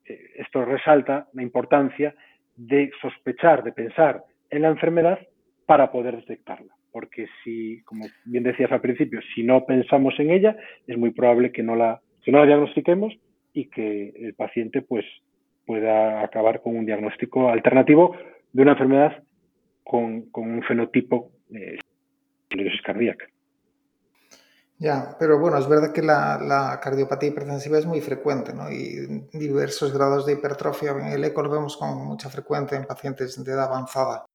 eh, 0.05 0.21
esto 0.37 0.65
resalta 0.65 1.29
la 1.33 1.43
importancia 1.43 2.15
de 2.57 2.91
sospechar, 3.01 3.65
de 3.65 3.73
pensar 3.73 4.23
en 4.51 4.63
la 4.63 4.69
enfermedad 4.69 5.19
para 5.67 5.91
poder 5.91 6.17
detectarla. 6.17 6.73
Porque 6.93 7.27
si, 7.43 7.83
como 7.83 8.05
bien 8.25 8.45
decías 8.45 8.71
al 8.71 8.81
principio, 8.81 9.21
si 9.35 9.43
no 9.43 9.65
pensamos 9.65 10.15
en 10.21 10.31
ella, 10.31 10.57
es 10.87 10.97
muy 10.97 11.11
probable 11.11 11.51
que 11.51 11.63
no 11.63 11.75
la, 11.75 12.01
que 12.23 12.31
no 12.31 12.39
la 12.39 12.47
diagnostiquemos 12.47 13.15
y 13.53 13.69
que 13.69 14.11
el 14.17 14.35
paciente 14.35 14.83
pues 14.83 15.05
pueda 15.67 16.23
acabar 16.23 16.61
con 16.63 16.77
un 16.77 16.87
diagnóstico 16.87 17.49
alternativo 17.49 18.17
de 18.53 18.63
una 18.63 18.73
enfermedad 18.73 19.23
con, 19.85 20.29
un 20.35 20.63
fenotipo 20.63 21.31
de 21.49 21.79
eh, 22.51 22.81
cardíaca. 22.85 23.27
Ya, 24.79 25.17
pero 25.19 25.39
bueno, 25.39 25.59
es 25.59 25.69
verdad 25.69 25.93
que 25.93 26.03
la, 26.03 26.81
cardiopatía 26.83 27.29
hipertensiva 27.29 27.79
es 27.79 27.87
muy 27.87 28.01
frecuente, 28.01 28.53
¿no? 28.53 28.69
Y 28.71 29.29
diversos 29.33 29.93
grados 29.95 30.27
de 30.27 30.33
hipertrofia 30.33 30.91
en 30.91 31.07
el 31.07 31.25
eco 31.25 31.43
lo 31.43 31.51
vemos 31.51 31.77
con 31.77 32.05
mucha 32.05 32.29
frecuencia 32.29 32.77
en 32.77 32.85
pacientes 32.85 33.43
de 33.45 33.53
edad 33.53 33.67
avanzada. 33.67 34.27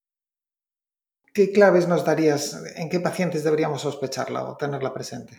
¿Qué 1.33 1.51
claves 1.51 1.87
nos 1.89 2.05
darías? 2.05 2.63
¿En 2.77 2.87
qué 2.87 3.01
pacientes 3.01 3.43
deberíamos 3.43 3.81
sospecharla 3.81 4.45
o 4.45 4.55
tenerla 4.55 4.93
presente? 4.93 5.35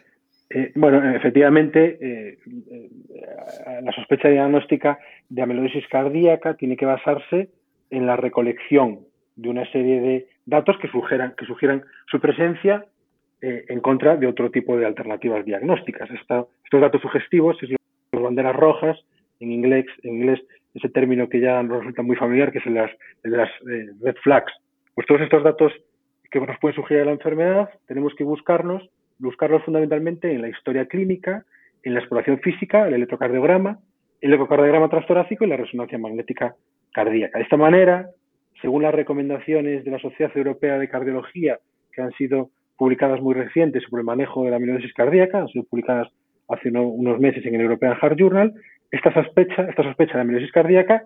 Eh, 0.50 0.72
bueno, 0.74 1.14
efectivamente, 1.14 1.98
eh, 2.00 2.38
eh, 2.70 2.90
la 3.82 3.92
sospecha 3.92 4.28
diagnóstica 4.28 4.98
de 5.28 5.42
amiloidosis 5.42 5.86
cardíaca 5.88 6.54
tiene 6.54 6.76
que 6.76 6.86
basarse 6.86 7.50
en 7.90 8.06
la 8.06 8.16
recolección 8.16 9.00
de 9.36 9.50
una 9.50 9.70
serie 9.70 10.00
de 10.00 10.26
datos 10.46 10.78
que 10.78 10.88
sugieran, 10.88 11.34
que 11.36 11.44
sugieran 11.44 11.84
su 12.10 12.20
presencia 12.20 12.84
en 13.40 13.78
contra 13.78 14.16
de 14.16 14.26
otro 14.26 14.50
tipo 14.50 14.76
de 14.76 14.84
alternativas 14.84 15.44
diagnósticas. 15.44 16.10
estos 16.10 16.80
datos 16.80 17.00
sugestivos, 17.00 17.56
las 18.10 18.22
banderas 18.22 18.56
rojas, 18.56 18.98
en 19.38 19.52
inglés, 19.52 19.86
en 20.02 20.14
inglés 20.14 20.40
ese 20.74 20.88
término 20.88 21.28
que 21.28 21.38
ya 21.38 21.62
nos 21.62 21.78
resulta 21.78 22.02
muy 22.02 22.16
familiar, 22.16 22.50
que 22.50 22.58
es 22.58 22.66
el 22.66 22.74
de 22.74 22.80
las, 22.80 22.90
las 23.22 23.50
red 24.02 24.16
flags. 24.24 24.52
Pues 24.96 25.06
todos 25.06 25.20
estos 25.20 25.44
datos 25.44 25.72
que 26.32 26.40
nos 26.40 26.58
pueden 26.58 26.74
sugerir 26.74 27.06
la 27.06 27.12
enfermedad, 27.12 27.70
tenemos 27.86 28.12
que 28.16 28.24
buscarnos 28.24 28.90
buscarlos 29.18 29.62
fundamentalmente 29.64 30.32
en 30.32 30.42
la 30.42 30.48
historia 30.48 30.86
clínica, 30.86 31.44
en 31.82 31.94
la 31.94 32.00
exploración 32.00 32.38
física, 32.40 32.86
el 32.86 32.94
electrocardiograma, 32.94 33.78
el 34.20 34.34
ecocardiograma 34.34 34.88
transtorácico 34.88 35.44
y 35.44 35.48
la 35.48 35.56
resonancia 35.56 35.98
magnética 35.98 36.54
cardíaca. 36.92 37.38
De 37.38 37.44
esta 37.44 37.56
manera, 37.56 38.10
según 38.60 38.82
las 38.82 38.94
recomendaciones 38.94 39.84
de 39.84 39.90
la 39.90 39.98
Sociedad 39.98 40.36
Europea 40.36 40.78
de 40.78 40.88
Cardiología, 40.88 41.58
que 41.92 42.02
han 42.02 42.12
sido 42.12 42.50
publicadas 42.76 43.20
muy 43.20 43.34
recientes 43.34 43.82
sobre 43.88 44.00
el 44.00 44.06
manejo 44.06 44.44
de 44.44 44.50
la 44.50 44.56
amiloidosis 44.56 44.94
cardíaca, 44.94 45.40
han 45.40 45.48
sido 45.48 45.64
publicadas 45.64 46.08
hace 46.48 46.70
unos 46.70 47.18
meses 47.20 47.44
en 47.44 47.54
el 47.54 47.60
European 47.62 47.96
Heart 47.96 48.18
Journal, 48.18 48.54
esta 48.90 49.12
sospecha, 49.12 49.62
esta 49.68 49.82
sospecha 49.82 50.14
de 50.14 50.20
amiloidosis 50.20 50.52
cardíaca 50.52 51.02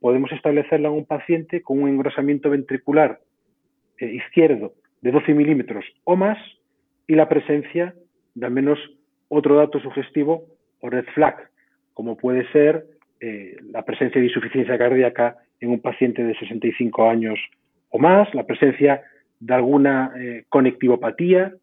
podemos 0.00 0.30
establecerla 0.32 0.88
en 0.88 0.94
un 0.94 1.06
paciente 1.06 1.62
con 1.62 1.82
un 1.82 1.88
engrosamiento 1.88 2.50
ventricular 2.50 3.18
eh, 3.98 4.06
izquierdo 4.06 4.74
de 5.00 5.10
12 5.10 5.34
milímetros 5.34 5.84
o 6.04 6.16
más 6.16 6.38
y 7.08 7.14
la 7.14 7.28
presencia 7.28 7.94
de 8.34 8.46
al 8.46 8.52
menos 8.52 8.78
otro 9.28 9.56
dato 9.56 9.80
sugestivo 9.80 10.44
o 10.80 10.90
red 10.90 11.04
flag, 11.14 11.50
como 11.94 12.16
puede 12.16 12.46
ser 12.52 12.86
eh, 13.20 13.56
la 13.72 13.84
presencia 13.84 14.20
de 14.20 14.28
insuficiencia 14.28 14.78
cardíaca 14.78 15.36
en 15.58 15.70
un 15.70 15.80
paciente 15.80 16.22
de 16.22 16.38
65 16.38 17.10
años 17.10 17.38
o 17.88 17.98
más, 17.98 18.32
la 18.34 18.46
presencia 18.46 19.02
de 19.40 19.54
alguna 19.54 20.12
eh, 20.16 20.44
conectivopatía, 20.48 21.54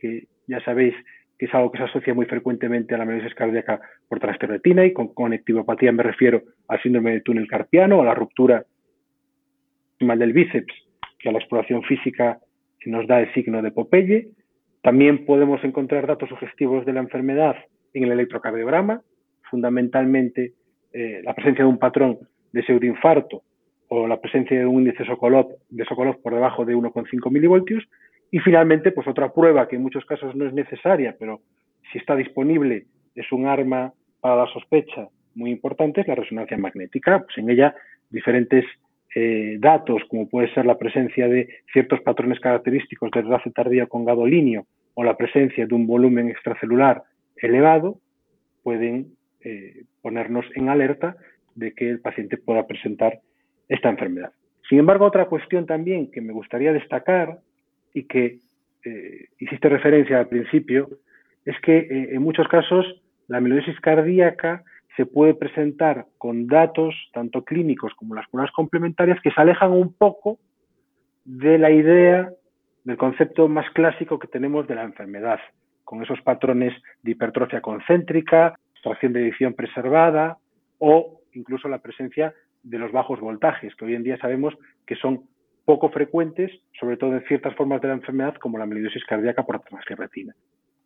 que 0.00 0.26
ya 0.48 0.60
sabéis 0.64 0.94
que 1.38 1.46
es 1.46 1.54
algo 1.54 1.70
que 1.70 1.78
se 1.78 1.84
asocia 1.84 2.14
muy 2.14 2.26
frecuentemente 2.26 2.94
a 2.94 2.98
la 2.98 3.04
meiosis 3.04 3.34
cardíaca 3.34 3.80
por 4.08 4.20
trasteretina 4.20 4.84
y 4.84 4.92
con 4.92 5.08
conectivopatía 5.08 5.92
me 5.92 6.02
refiero 6.02 6.42
al 6.68 6.80
síndrome 6.82 7.12
de 7.12 7.20
túnel 7.20 7.48
carpiano, 7.48 8.00
a 8.00 8.04
la 8.04 8.14
ruptura 8.14 8.64
del 9.98 10.32
bíceps, 10.32 10.74
que 11.18 11.28
a 11.28 11.32
la 11.32 11.38
exploración 11.38 11.82
física 11.82 12.38
nos 12.86 13.06
da 13.06 13.20
el 13.20 13.32
signo 13.32 13.62
de 13.62 13.70
Popeye, 13.70 14.28
también 14.84 15.24
podemos 15.24 15.64
encontrar 15.64 16.06
datos 16.06 16.28
sugestivos 16.28 16.84
de 16.84 16.92
la 16.92 17.00
enfermedad 17.00 17.56
en 17.94 18.04
el 18.04 18.12
electrocardiograma, 18.12 19.00
fundamentalmente 19.48 20.52
eh, 20.92 21.22
la 21.24 21.32
presencia 21.34 21.64
de 21.64 21.70
un 21.70 21.78
patrón 21.78 22.18
de 22.52 22.62
pseudoinfarto 22.62 23.42
o 23.88 24.06
la 24.06 24.20
presencia 24.20 24.58
de 24.58 24.66
un 24.66 24.82
índice 24.82 25.04
de 25.04 25.84
Sokolov 25.86 26.20
por 26.20 26.34
debajo 26.34 26.66
de 26.66 26.76
1,5 26.76 27.30
milivoltios. 27.30 27.82
Y 28.30 28.40
finalmente, 28.40 28.92
pues 28.92 29.08
otra 29.08 29.32
prueba 29.32 29.68
que 29.68 29.76
en 29.76 29.82
muchos 29.82 30.04
casos 30.04 30.36
no 30.36 30.46
es 30.46 30.52
necesaria, 30.52 31.16
pero 31.18 31.40
si 31.90 31.96
está 31.96 32.14
disponible 32.14 32.84
es 33.14 33.32
un 33.32 33.46
arma 33.46 33.94
para 34.20 34.36
la 34.36 34.52
sospecha 34.52 35.08
muy 35.34 35.50
importante, 35.50 36.02
es 36.02 36.08
la 36.08 36.14
resonancia 36.14 36.58
magnética. 36.58 37.20
Pues 37.20 37.38
en 37.38 37.48
ella 37.48 37.74
diferentes 38.10 38.66
eh, 39.16 39.58
datos, 39.60 40.02
como 40.08 40.28
puede 40.28 40.52
ser 40.54 40.66
la 40.66 40.76
presencia 40.76 41.28
de 41.28 41.48
ciertos 41.72 42.00
patrones 42.00 42.40
característicos 42.40 43.12
del 43.12 43.26
enlace 43.26 43.50
tardío 43.52 43.88
con 43.88 44.04
gadolinio 44.04 44.66
o 44.94 45.04
la 45.04 45.16
presencia 45.16 45.66
de 45.66 45.74
un 45.74 45.86
volumen 45.86 46.30
extracelular 46.30 47.04
elevado, 47.36 47.98
pueden 48.64 49.12
eh, 49.44 49.84
ponernos 50.02 50.44
en 50.56 50.68
alerta 50.68 51.16
de 51.54 51.72
que 51.74 51.88
el 51.88 52.00
paciente 52.00 52.38
pueda 52.38 52.66
presentar 52.66 53.20
esta 53.68 53.88
enfermedad. 53.88 54.32
Sin 54.68 54.78
embargo, 54.80 55.04
otra 55.04 55.26
cuestión 55.26 55.64
también 55.64 56.10
que 56.10 56.20
me 56.20 56.32
gustaría 56.32 56.72
destacar 56.72 57.38
y 57.92 58.04
que 58.04 58.38
eh, 58.84 59.26
hiciste 59.38 59.68
referencia 59.68 60.18
al 60.18 60.28
principio 60.28 60.88
es 61.44 61.54
que 61.60 61.86
en 62.10 62.22
muchos 62.22 62.48
casos 62.48 63.00
la 63.28 63.36
amiloidosis 63.36 63.78
cardíaca 63.80 64.64
se 64.96 65.06
puede 65.06 65.34
presentar 65.34 66.06
con 66.18 66.46
datos, 66.46 66.94
tanto 67.12 67.44
clínicos 67.44 67.92
como 67.94 68.14
las 68.14 68.28
pruebas 68.28 68.52
complementarias, 68.52 69.20
que 69.20 69.30
se 69.30 69.40
alejan 69.40 69.72
un 69.72 69.92
poco 69.92 70.38
de 71.24 71.58
la 71.58 71.70
idea, 71.70 72.30
del 72.84 72.96
concepto 72.96 73.48
más 73.48 73.68
clásico 73.70 74.18
que 74.18 74.28
tenemos 74.28 74.68
de 74.68 74.74
la 74.74 74.84
enfermedad, 74.84 75.40
con 75.84 76.02
esos 76.02 76.20
patrones 76.22 76.72
de 77.02 77.12
hipertrofia 77.12 77.60
concéntrica, 77.60 78.58
extracción 78.74 79.12
de 79.12 79.22
edición 79.22 79.54
preservada 79.54 80.38
o 80.78 81.20
incluso 81.32 81.68
la 81.68 81.78
presencia 81.78 82.34
de 82.62 82.78
los 82.78 82.92
bajos 82.92 83.20
voltajes, 83.20 83.74
que 83.74 83.84
hoy 83.84 83.94
en 83.94 84.02
día 84.02 84.18
sabemos 84.18 84.54
que 84.86 84.96
son 84.96 85.24
poco 85.64 85.90
frecuentes, 85.90 86.50
sobre 86.78 86.96
todo 86.96 87.14
en 87.14 87.24
ciertas 87.24 87.54
formas 87.54 87.80
de 87.80 87.88
la 87.88 87.94
enfermedad, 87.94 88.34
como 88.36 88.58
la 88.58 88.64
amiloidosis 88.64 89.04
cardíaca 89.04 89.44
por 89.44 89.60
retina. 89.96 90.34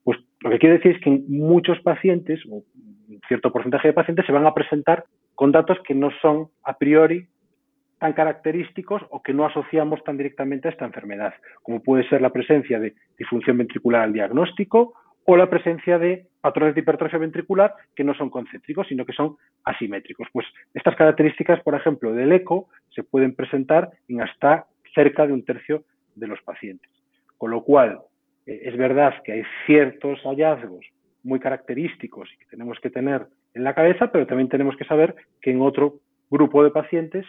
Pues 0.05 0.19
lo 0.41 0.50
que 0.50 0.59
quiere 0.59 0.77
decir 0.77 0.93
es 0.93 1.03
que 1.03 1.11
muchos 1.29 1.81
pacientes, 1.81 2.41
o 2.50 2.62
cierto 3.27 3.53
porcentaje 3.53 3.88
de 3.88 3.95
pacientes, 3.95 4.27
se 4.27 4.33
van 4.33 4.47
a 4.47 4.55
presentar 4.55 5.05
con 5.35 5.53
datos 5.53 5.79
que 5.87 5.95
no 5.95 6.11
son 6.21 6.49
a 6.65 6.77
priori 6.77 7.27
tan 7.99 8.12
característicos 8.12 9.03
o 9.11 9.23
que 9.23 9.35
no 9.35 9.45
asociamos 9.45 10.03
tan 10.05 10.17
directamente 10.17 10.69
a 10.69 10.71
esta 10.71 10.85
enfermedad, 10.85 11.35
como 11.62 11.83
puede 11.83 12.09
ser 12.09 12.23
la 12.23 12.31
presencia 12.31 12.79
de 12.79 12.95
disfunción 13.19 13.59
ventricular 13.59 14.03
al 14.03 14.12
diagnóstico 14.12 14.95
o 15.25 15.37
la 15.37 15.50
presencia 15.50 15.99
de 15.99 16.27
patrones 16.41 16.75
de 16.75 16.81
hipertrofia 16.81 17.19
ventricular 17.19 17.75
que 17.95 18.05
no 18.05 18.15
son 18.15 18.31
concéntricos, 18.31 18.87
sino 18.88 19.05
que 19.05 19.12
son 19.12 19.37
asimétricos. 19.65 20.29
Pues 20.33 20.47
estas 20.73 20.97
características, 20.97 21.61
por 21.62 21.75
ejemplo, 21.75 22.15
del 22.15 22.33
eco, 22.33 22.69
se 22.95 23.03
pueden 23.03 23.35
presentar 23.35 23.91
en 24.09 24.23
hasta 24.23 24.67
cerca 24.95 25.27
de 25.27 25.33
un 25.33 25.45
tercio 25.45 25.85
de 26.15 26.29
los 26.29 26.41
pacientes. 26.43 26.91
Con 27.37 27.50
lo 27.50 27.62
cual, 27.62 28.00
eh, 28.47 28.61
es 28.65 28.77
verdad 28.77 29.15
que 29.23 29.33
hay 29.33 29.43
ciertos 29.67 30.21
hallazgos 30.23 30.87
muy 31.23 31.41
característicos 31.41 32.29
y 32.33 32.39
que 32.39 32.47
tenemos 32.47 32.79
que 32.81 32.91
tener 32.91 33.27
en 33.55 33.65
la 33.65 33.75
cabeza, 33.75 34.11
pero 34.13 34.27
también 34.27 34.49
tenemos 34.49 34.77
que 34.77 34.85
saber 34.85 35.17
que 35.41 35.51
en 35.51 35.61
otro 35.61 36.01
grupo 36.31 36.63
de 36.63 36.71
pacientes, 36.71 37.27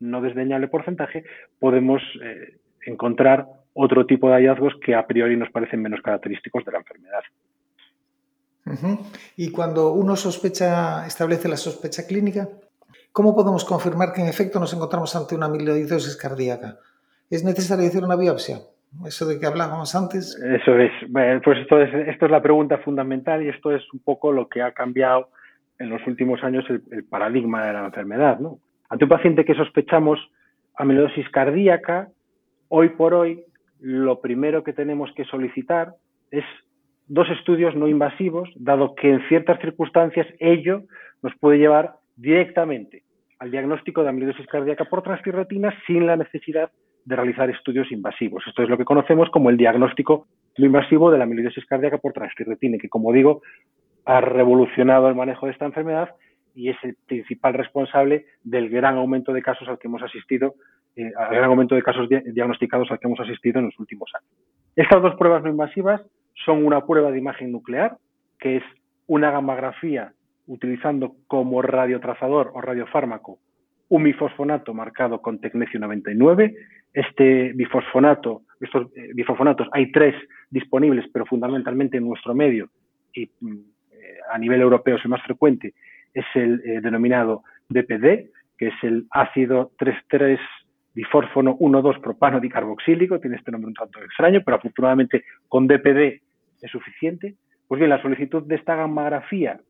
no 0.00 0.20
desdeñable 0.20 0.68
porcentaje, 0.68 1.24
podemos 1.58 2.02
eh, 2.22 2.58
encontrar 2.86 3.46
otro 3.74 4.06
tipo 4.06 4.28
de 4.28 4.34
hallazgos 4.34 4.74
que 4.84 4.94
a 4.94 5.06
priori 5.06 5.36
nos 5.36 5.50
parecen 5.50 5.82
menos 5.82 6.00
característicos 6.02 6.64
de 6.64 6.72
la 6.72 6.78
enfermedad. 6.78 7.22
Y 9.36 9.50
cuando 9.50 9.92
uno 9.92 10.14
sospecha, 10.14 11.04
establece 11.06 11.48
la 11.48 11.56
sospecha 11.56 12.06
clínica. 12.06 12.48
¿cómo 13.12 13.34
podemos 13.34 13.64
confirmar 13.64 14.12
que 14.12 14.22
en 14.22 14.28
efecto 14.28 14.58
nos 14.58 14.72
encontramos 14.72 15.14
ante 15.14 15.34
una 15.34 15.46
amiloidosis 15.46 16.16
cardíaca? 16.16 16.78
¿Es 17.30 17.44
necesario 17.44 17.86
hacer 17.86 18.04
una 18.04 18.16
biopsia? 18.16 18.62
Eso 19.06 19.26
de 19.26 19.40
que 19.40 19.46
hablábamos 19.46 19.94
antes. 19.94 20.36
Eso 20.42 20.78
es. 20.78 20.92
Pues 21.10 21.58
esto 21.58 21.80
es, 21.80 22.08
esto 22.08 22.26
es 22.26 22.30
la 22.30 22.42
pregunta 22.42 22.78
fundamental 22.78 23.42
y 23.42 23.48
esto 23.48 23.74
es 23.74 23.82
un 23.92 24.00
poco 24.00 24.32
lo 24.32 24.48
que 24.48 24.62
ha 24.62 24.72
cambiado 24.72 25.28
en 25.78 25.90
los 25.90 26.06
últimos 26.06 26.42
años 26.44 26.64
el, 26.68 26.82
el 26.90 27.04
paradigma 27.04 27.66
de 27.66 27.72
la 27.72 27.86
enfermedad. 27.86 28.38
¿no? 28.38 28.58
Ante 28.88 29.04
un 29.04 29.10
paciente 29.10 29.44
que 29.44 29.54
sospechamos 29.54 30.18
amiloidosis 30.76 31.28
cardíaca, 31.30 32.08
hoy 32.68 32.90
por 32.90 33.14
hoy 33.14 33.44
lo 33.80 34.20
primero 34.20 34.62
que 34.62 34.72
tenemos 34.72 35.10
que 35.16 35.24
solicitar 35.24 35.94
es 36.30 36.44
dos 37.08 37.28
estudios 37.30 37.74
no 37.74 37.88
invasivos, 37.88 38.48
dado 38.54 38.94
que 38.94 39.10
en 39.10 39.28
ciertas 39.28 39.60
circunstancias 39.60 40.26
ello 40.38 40.82
nos 41.22 41.34
puede 41.38 41.58
llevar 41.58 41.96
directamente 42.16 43.02
al 43.38 43.50
diagnóstico 43.50 44.02
de 44.02 44.10
amiloidosis 44.10 44.46
cardíaca 44.46 44.84
por 44.84 45.02
transtirretina 45.02 45.74
sin 45.86 46.06
la 46.06 46.16
necesidad 46.16 46.70
de 46.70 46.91
realizar 47.06 47.50
estudios 47.50 47.90
invasivos. 47.90 48.44
Esto 48.46 48.62
es 48.62 48.68
lo 48.68 48.78
que 48.78 48.84
conocemos 48.84 49.30
como 49.30 49.50
el 49.50 49.56
diagnóstico 49.56 50.26
no 50.58 50.66
invasivo 50.66 51.10
de 51.10 51.18
la 51.18 51.24
amiloidosis 51.24 51.66
cardíaca 51.66 51.98
por 51.98 52.12
transtirretina, 52.12 52.78
que 52.78 52.88
como 52.88 53.12
digo, 53.12 53.42
ha 54.04 54.20
revolucionado 54.20 55.08
el 55.08 55.14
manejo 55.14 55.46
de 55.46 55.52
esta 55.52 55.64
enfermedad 55.64 56.10
y 56.54 56.68
es 56.68 56.76
el 56.82 56.96
principal 57.06 57.54
responsable 57.54 58.26
del 58.42 58.68
gran 58.68 58.96
aumento 58.96 59.32
de 59.32 59.42
casos 59.42 59.68
al 59.68 59.78
que 59.78 59.88
hemos 59.88 60.02
asistido, 60.02 60.54
eh, 60.96 61.10
gran 61.30 61.44
aumento 61.44 61.74
de 61.74 61.82
casos 61.82 62.08
diagnosticados 62.08 62.90
al 62.90 62.98
que 62.98 63.06
hemos 63.06 63.20
asistido 63.20 63.60
en 63.60 63.66
los 63.66 63.78
últimos 63.78 64.10
años. 64.14 64.30
Estas 64.76 65.00
dos 65.00 65.14
pruebas 65.16 65.42
no 65.42 65.48
invasivas 65.48 66.02
son 66.44 66.64
una 66.64 66.84
prueba 66.86 67.10
de 67.10 67.18
imagen 67.18 67.52
nuclear, 67.52 67.96
que 68.38 68.56
es 68.56 68.62
una 69.06 69.30
gammagrafía 69.30 70.12
utilizando 70.46 71.14
como 71.26 71.62
radiotrazador 71.62 72.50
o 72.54 72.60
radiofármaco 72.60 73.38
un 73.92 74.04
bifosfonato 74.04 74.72
marcado 74.72 75.20
con 75.20 75.38
tecnecio 75.38 75.78
99. 75.78 76.54
Este 76.92 77.52
bifosfonato, 77.54 78.42
estos 78.60 78.88
eh, 78.96 79.10
bifosfonatos, 79.14 79.68
hay 79.72 79.90
tres 79.90 80.14
disponibles, 80.50 81.06
pero 81.12 81.26
fundamentalmente 81.26 81.96
en 81.96 82.06
nuestro 82.06 82.34
medio 82.34 82.68
y 83.14 83.30
mm, 83.40 83.56
eh, 83.92 84.18
a 84.30 84.38
nivel 84.38 84.60
europeo 84.60 84.96
es 84.96 85.04
el 85.04 85.10
más 85.10 85.22
frecuente, 85.22 85.74
es 86.12 86.24
el 86.34 86.60
eh, 86.64 86.80
denominado 86.80 87.44
DPD, 87.68 88.30
que 88.58 88.68
es 88.68 88.74
el 88.82 89.06
ácido 89.10 89.72
3,3 89.78 90.38
difórfono 90.94 91.56
1,2 91.58 92.00
propano 92.00 92.38
dicarboxílico, 92.38 93.18
tiene 93.18 93.36
este 93.36 93.50
nombre 93.50 93.68
un 93.68 93.74
tanto 93.74 94.02
extraño, 94.02 94.42
pero 94.44 94.58
afortunadamente 94.58 95.24
con 95.48 95.66
DPD 95.66 96.20
es 96.60 96.70
suficiente. 96.70 97.34
Pues 97.66 97.78
bien, 97.78 97.88
la 97.88 98.02
solicitud 98.02 98.42
de 98.42 98.56
esta 98.56 98.76
gammagrafía, 98.76 99.60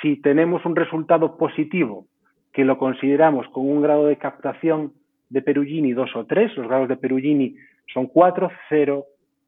si 0.00 0.16
tenemos 0.16 0.64
un 0.64 0.76
resultado 0.76 1.36
positivo 1.36 2.06
que 2.52 2.64
lo 2.64 2.78
consideramos 2.78 3.48
con 3.48 3.68
un 3.68 3.82
grado 3.82 4.06
de 4.06 4.16
captación 4.16 4.92
de 5.28 5.42
Perugini 5.42 5.92
2 5.92 6.16
o 6.16 6.26
3, 6.26 6.56
los 6.56 6.68
grados 6.68 6.88
de 6.88 6.96
Perugini 6.96 7.56
son 7.92 8.06
4, 8.06 8.50
0, 8.68 9.06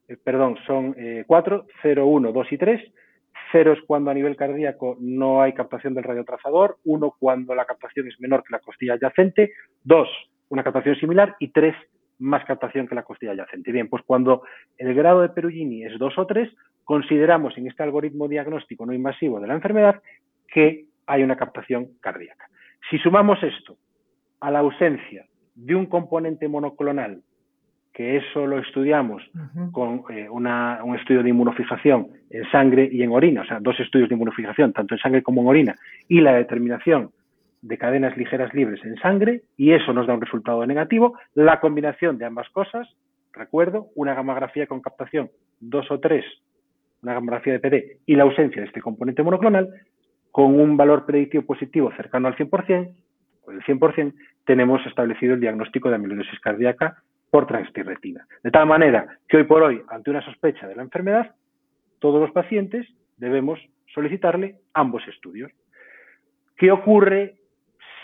eh, 0.08 0.16
perdón, 0.22 0.56
son 0.66 0.94
eh, 0.98 1.24
4, 1.26 1.66
0, 1.82 2.06
1, 2.06 2.32
2 2.32 2.52
y 2.52 2.58
3, 2.58 2.92
Cero 3.52 3.72
es 3.72 3.80
cuando 3.82 4.10
a 4.10 4.14
nivel 4.14 4.36
cardíaco 4.36 4.96
no 5.00 5.42
hay 5.42 5.52
captación 5.52 5.94
del 5.94 6.04
radiotrazador, 6.04 6.78
uno 6.84 7.14
cuando 7.18 7.54
la 7.54 7.64
captación 7.64 8.06
es 8.06 8.20
menor 8.20 8.44
que 8.44 8.52
la 8.52 8.60
costilla 8.60 8.94
adyacente, 8.94 9.52
dos, 9.82 10.08
una 10.48 10.62
captación 10.62 10.96
similar 10.96 11.36
y 11.40 11.48
tres, 11.48 11.74
más 12.18 12.44
captación 12.44 12.86
que 12.86 12.94
la 12.94 13.02
costilla 13.02 13.32
adyacente. 13.32 13.72
Bien, 13.72 13.88
pues 13.88 14.02
cuando 14.04 14.42
el 14.78 14.94
grado 14.94 15.22
de 15.22 15.30
Perugini 15.30 15.84
es 15.84 15.98
dos 15.98 16.16
o 16.18 16.26
tres, 16.26 16.50
consideramos 16.84 17.56
en 17.56 17.66
este 17.66 17.82
algoritmo 17.82 18.28
diagnóstico 18.28 18.86
no 18.86 18.92
invasivo 18.92 19.40
de 19.40 19.46
la 19.46 19.54
enfermedad 19.54 20.02
que 20.46 20.86
hay 21.06 21.22
una 21.22 21.36
captación 21.36 21.88
cardíaca. 22.00 22.48
Si 22.88 22.98
sumamos 22.98 23.42
esto 23.42 23.76
a 24.40 24.50
la 24.50 24.60
ausencia 24.60 25.24
de 25.64 25.74
un 25.74 25.86
componente 25.86 26.48
monoclonal 26.48 27.22
que 27.92 28.16
eso 28.16 28.46
lo 28.46 28.58
estudiamos 28.60 29.22
con 29.72 30.04
eh, 30.10 30.28
un 30.30 30.96
estudio 30.96 31.22
de 31.22 31.30
inmunofijación 31.30 32.08
en 32.30 32.50
sangre 32.50 32.88
y 32.90 33.02
en 33.02 33.10
orina, 33.10 33.42
o 33.42 33.44
sea, 33.44 33.58
dos 33.60 33.78
estudios 33.80 34.08
de 34.08 34.14
inmunofijación, 34.14 34.72
tanto 34.72 34.94
en 34.94 35.00
sangre 35.00 35.22
como 35.22 35.42
en 35.42 35.48
orina, 35.48 35.74
y 36.08 36.20
la 36.20 36.32
determinación 36.34 37.10
de 37.62 37.76
cadenas 37.76 38.16
ligeras 38.16 38.54
libres 38.54 38.82
en 38.84 38.96
sangre, 38.96 39.42
y 39.56 39.72
eso 39.72 39.92
nos 39.92 40.06
da 40.06 40.14
un 40.14 40.20
resultado 40.20 40.64
negativo, 40.66 41.18
la 41.34 41.60
combinación 41.60 42.16
de 42.16 42.24
ambas 42.24 42.48
cosas, 42.50 42.88
recuerdo, 43.32 43.88
una 43.96 44.14
gamografía 44.14 44.66
con 44.66 44.80
captación 44.80 45.30
2 45.60 45.90
o 45.90 46.00
3, 46.00 46.24
una 47.02 47.14
gamografía 47.14 47.54
de 47.54 47.60
PD, 47.60 47.98
y 48.06 48.14
la 48.14 48.22
ausencia 48.22 48.62
de 48.62 48.68
este 48.68 48.80
componente 48.80 49.22
monoclonal, 49.22 49.68
con 50.30 50.58
un 50.58 50.76
valor 50.76 51.06
predictivo 51.06 51.44
positivo 51.44 51.92
cercano 51.96 52.28
al 52.28 52.36
100%, 52.36 52.94
o 53.42 53.50
el 53.50 53.60
100%, 53.62 54.14
tenemos 54.50 54.84
establecido 54.84 55.34
el 55.34 55.40
diagnóstico 55.40 55.90
de 55.90 55.94
amiloidosis 55.94 56.40
cardíaca 56.40 57.00
por 57.30 57.46
transtirretina. 57.46 58.26
De 58.42 58.50
tal 58.50 58.66
manera 58.66 59.06
que 59.28 59.36
hoy 59.36 59.44
por 59.44 59.62
hoy, 59.62 59.80
ante 59.88 60.10
una 60.10 60.24
sospecha 60.24 60.66
de 60.66 60.74
la 60.74 60.82
enfermedad, 60.82 61.36
todos 62.00 62.20
los 62.20 62.32
pacientes 62.32 62.84
debemos 63.16 63.60
solicitarle 63.94 64.56
ambos 64.74 65.06
estudios. 65.06 65.52
¿Qué 66.56 66.72
ocurre 66.72 67.36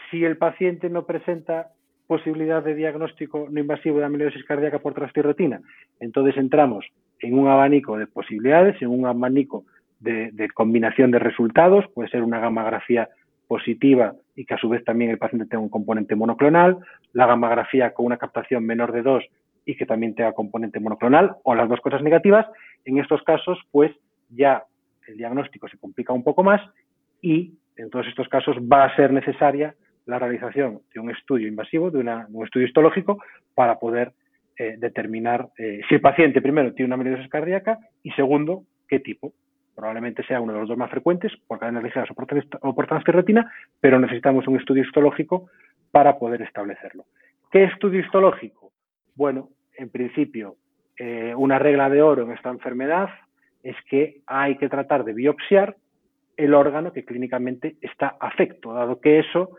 si 0.08 0.24
el 0.24 0.36
paciente 0.36 0.88
no 0.88 1.04
presenta 1.04 1.70
posibilidad 2.06 2.62
de 2.62 2.76
diagnóstico 2.76 3.48
no 3.50 3.58
invasivo 3.58 3.98
de 3.98 4.04
amiloidosis 4.04 4.44
cardíaca 4.44 4.78
por 4.78 4.94
transtirretina? 4.94 5.62
Entonces 5.98 6.36
entramos 6.36 6.86
en 7.18 7.36
un 7.36 7.48
abanico 7.48 7.98
de 7.98 8.06
posibilidades, 8.06 8.80
en 8.80 8.90
un 8.90 9.04
abanico 9.04 9.64
de, 9.98 10.30
de 10.30 10.48
combinación 10.50 11.10
de 11.10 11.18
resultados, 11.18 11.86
puede 11.92 12.08
ser 12.08 12.22
una 12.22 12.38
gammagrafía 12.38 13.08
positiva 13.48 14.14
y 14.36 14.44
que 14.44 14.54
a 14.54 14.58
su 14.58 14.68
vez 14.68 14.84
también 14.84 15.10
el 15.10 15.18
paciente 15.18 15.46
tenga 15.46 15.62
un 15.62 15.70
componente 15.70 16.14
monoclonal, 16.14 16.78
la 17.12 17.26
gammagrafía 17.26 17.94
con 17.94 18.06
una 18.06 18.18
captación 18.18 18.64
menor 18.64 18.92
de 18.92 19.02
2 19.02 19.24
y 19.64 19.76
que 19.76 19.86
también 19.86 20.14
tenga 20.14 20.32
componente 20.32 20.78
monoclonal, 20.78 21.36
o 21.42 21.54
las 21.54 21.68
dos 21.68 21.80
cosas 21.80 22.02
negativas, 22.02 22.46
en 22.84 22.98
estos 22.98 23.22
casos, 23.22 23.58
pues 23.72 23.90
ya 24.28 24.62
el 25.08 25.16
diagnóstico 25.16 25.68
se 25.68 25.78
complica 25.78 26.12
un 26.12 26.22
poco 26.22 26.44
más 26.44 26.60
y 27.20 27.54
en 27.76 27.90
todos 27.90 28.06
estos 28.06 28.28
casos 28.28 28.56
va 28.58 28.84
a 28.84 28.94
ser 28.94 29.12
necesaria 29.12 29.74
la 30.04 30.18
realización 30.18 30.82
de 30.94 31.00
un 31.00 31.10
estudio 31.10 31.48
invasivo, 31.48 31.90
de, 31.90 31.98
un 31.98 32.44
estudio 32.44 32.66
histológico, 32.66 33.18
para 33.54 33.78
poder 33.78 34.12
eh, 34.56 34.76
determinar 34.78 35.48
eh, 35.58 35.80
si 35.88 35.96
el 35.96 36.00
paciente 36.00 36.40
primero 36.40 36.72
tiene 36.72 36.86
una 36.86 36.94
amiloidosis 36.94 37.30
cardíaca 37.30 37.78
y 38.02 38.10
segundo, 38.12 38.62
qué 38.88 39.00
tipo 39.00 39.32
probablemente 39.76 40.24
sea 40.24 40.40
uno 40.40 40.54
de 40.54 40.60
los 40.60 40.68
dos 40.68 40.78
más 40.78 40.90
frecuentes 40.90 41.30
por 41.46 41.58
cadenas 41.58 41.84
ligeras 41.84 42.08
o 42.10 42.74
por 42.74 42.86
transferretina, 42.86 43.52
pero 43.78 44.00
necesitamos 44.00 44.48
un 44.48 44.58
estudio 44.58 44.82
histológico 44.82 45.50
para 45.92 46.18
poder 46.18 46.42
establecerlo. 46.42 47.04
¿Qué 47.52 47.64
estudio 47.64 48.00
histológico? 48.00 48.72
Bueno, 49.14 49.50
en 49.76 49.90
principio, 49.90 50.56
eh, 50.98 51.34
una 51.36 51.58
regla 51.58 51.90
de 51.90 52.02
oro 52.02 52.22
en 52.22 52.32
esta 52.32 52.48
enfermedad 52.48 53.10
es 53.62 53.76
que 53.88 54.20
hay 54.26 54.56
que 54.56 54.68
tratar 54.68 55.04
de 55.04 55.12
biopsiar 55.12 55.76
el 56.36 56.54
órgano 56.54 56.92
que 56.92 57.04
clínicamente 57.04 57.76
está 57.80 58.16
afecto, 58.18 58.72
dado 58.72 59.00
que 59.00 59.18
eso 59.18 59.56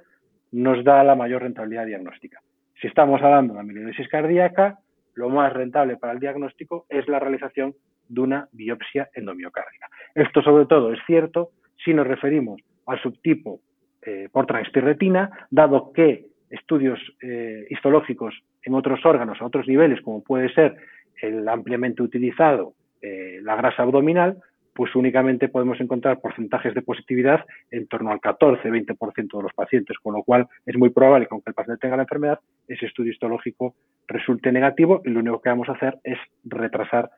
nos 0.52 0.84
da 0.84 1.04
la 1.04 1.16
mayor 1.16 1.44
rentabilidad 1.44 1.86
diagnóstica. 1.86 2.42
Si 2.82 2.88
estamos 2.88 3.22
hablando 3.22 3.54
de 3.54 3.60
amiloidosis 3.60 4.08
cardíaca, 4.08 4.80
lo 5.14 5.30
más 5.30 5.52
rentable 5.54 5.98
para 5.98 6.14
el 6.14 6.20
diagnóstico 6.20 6.86
es 6.90 7.08
la 7.08 7.20
realización 7.20 7.74
de 8.10 8.22
una 8.22 8.48
biopsia 8.52 9.10
endomiocárdica. 9.14 9.90
Esto 10.16 10.42
sobre 10.42 10.66
todo 10.66 10.94
es 10.94 11.00
cierto 11.06 11.52
si 11.84 11.94
nos 11.94 12.08
referimos 12.08 12.62
al 12.86 13.02
subtipo 13.02 13.60
eh, 14.02 14.30
por 14.32 14.46
transtirretina, 14.46 15.48
dado 15.52 15.92
que 15.92 16.28
estudios 16.50 17.00
eh, 17.22 17.68
histológicos 17.70 18.34
en 18.64 18.74
otros 18.74 19.06
órganos, 19.06 19.42
a 19.42 19.46
otros 19.46 19.68
niveles, 19.68 20.02
como 20.02 20.24
puede 20.24 20.54
ser 20.54 20.78
el 21.22 21.48
ampliamente 21.48 22.02
utilizado, 22.04 22.74
eh, 23.02 23.40
la 23.42 23.56
grasa 23.56 23.84
abdominal, 23.84 24.38
pues 24.74 24.96
únicamente 24.96 25.50
podemos 25.50 25.82
encontrar 25.82 26.22
porcentajes 26.22 26.76
de 26.76 26.84
positividad 26.84 27.44
en 27.72 27.88
torno 27.88 28.12
al 28.12 28.22
14-20% 28.22 29.38
de 29.38 29.44
los 29.44 29.54
pacientes, 29.54 29.98
con 29.98 30.14
lo 30.14 30.22
cual 30.22 30.48
es 30.68 30.78
muy 30.78 30.92
probable 30.92 31.26
que 31.26 31.34
aunque 31.34 31.50
el 31.50 31.56
paciente 31.56 31.82
tenga 31.82 31.98
la 31.98 32.04
enfermedad, 32.04 32.40
ese 32.68 32.86
estudio 32.86 33.12
histológico 33.12 33.74
resulte 34.08 34.52
negativo 34.52 35.02
y 35.04 35.10
lo 35.10 35.20
único 35.20 35.42
que 35.42 35.50
vamos 35.50 35.68
a 35.70 35.72
hacer 35.72 35.98
es 36.04 36.20
retrasar 36.44 37.10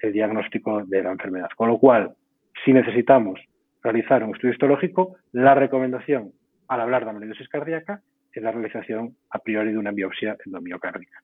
el 0.00 0.12
diagnóstico 0.12 0.82
de 0.84 1.02
la 1.02 1.12
enfermedad. 1.12 1.48
Con 1.56 1.68
lo 1.68 1.78
cual, 1.78 2.14
si 2.64 2.72
necesitamos 2.72 3.40
realizar 3.82 4.22
un 4.24 4.34
estudio 4.34 4.52
histológico, 4.52 5.16
la 5.32 5.54
recomendación 5.54 6.32
al 6.68 6.80
hablar 6.80 7.04
de 7.04 7.10
amiloidosis 7.10 7.48
cardíaca 7.48 8.02
es 8.32 8.42
la 8.42 8.50
realización 8.50 9.16
a 9.30 9.38
priori 9.38 9.72
de 9.72 9.78
una 9.78 9.92
biopsia 9.92 10.36
endomiocárdica. 10.44 11.22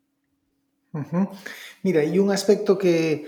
Mira, 1.83 2.05
y 2.05 2.19
un 2.19 2.31
aspecto 2.31 2.77
que 2.77 3.25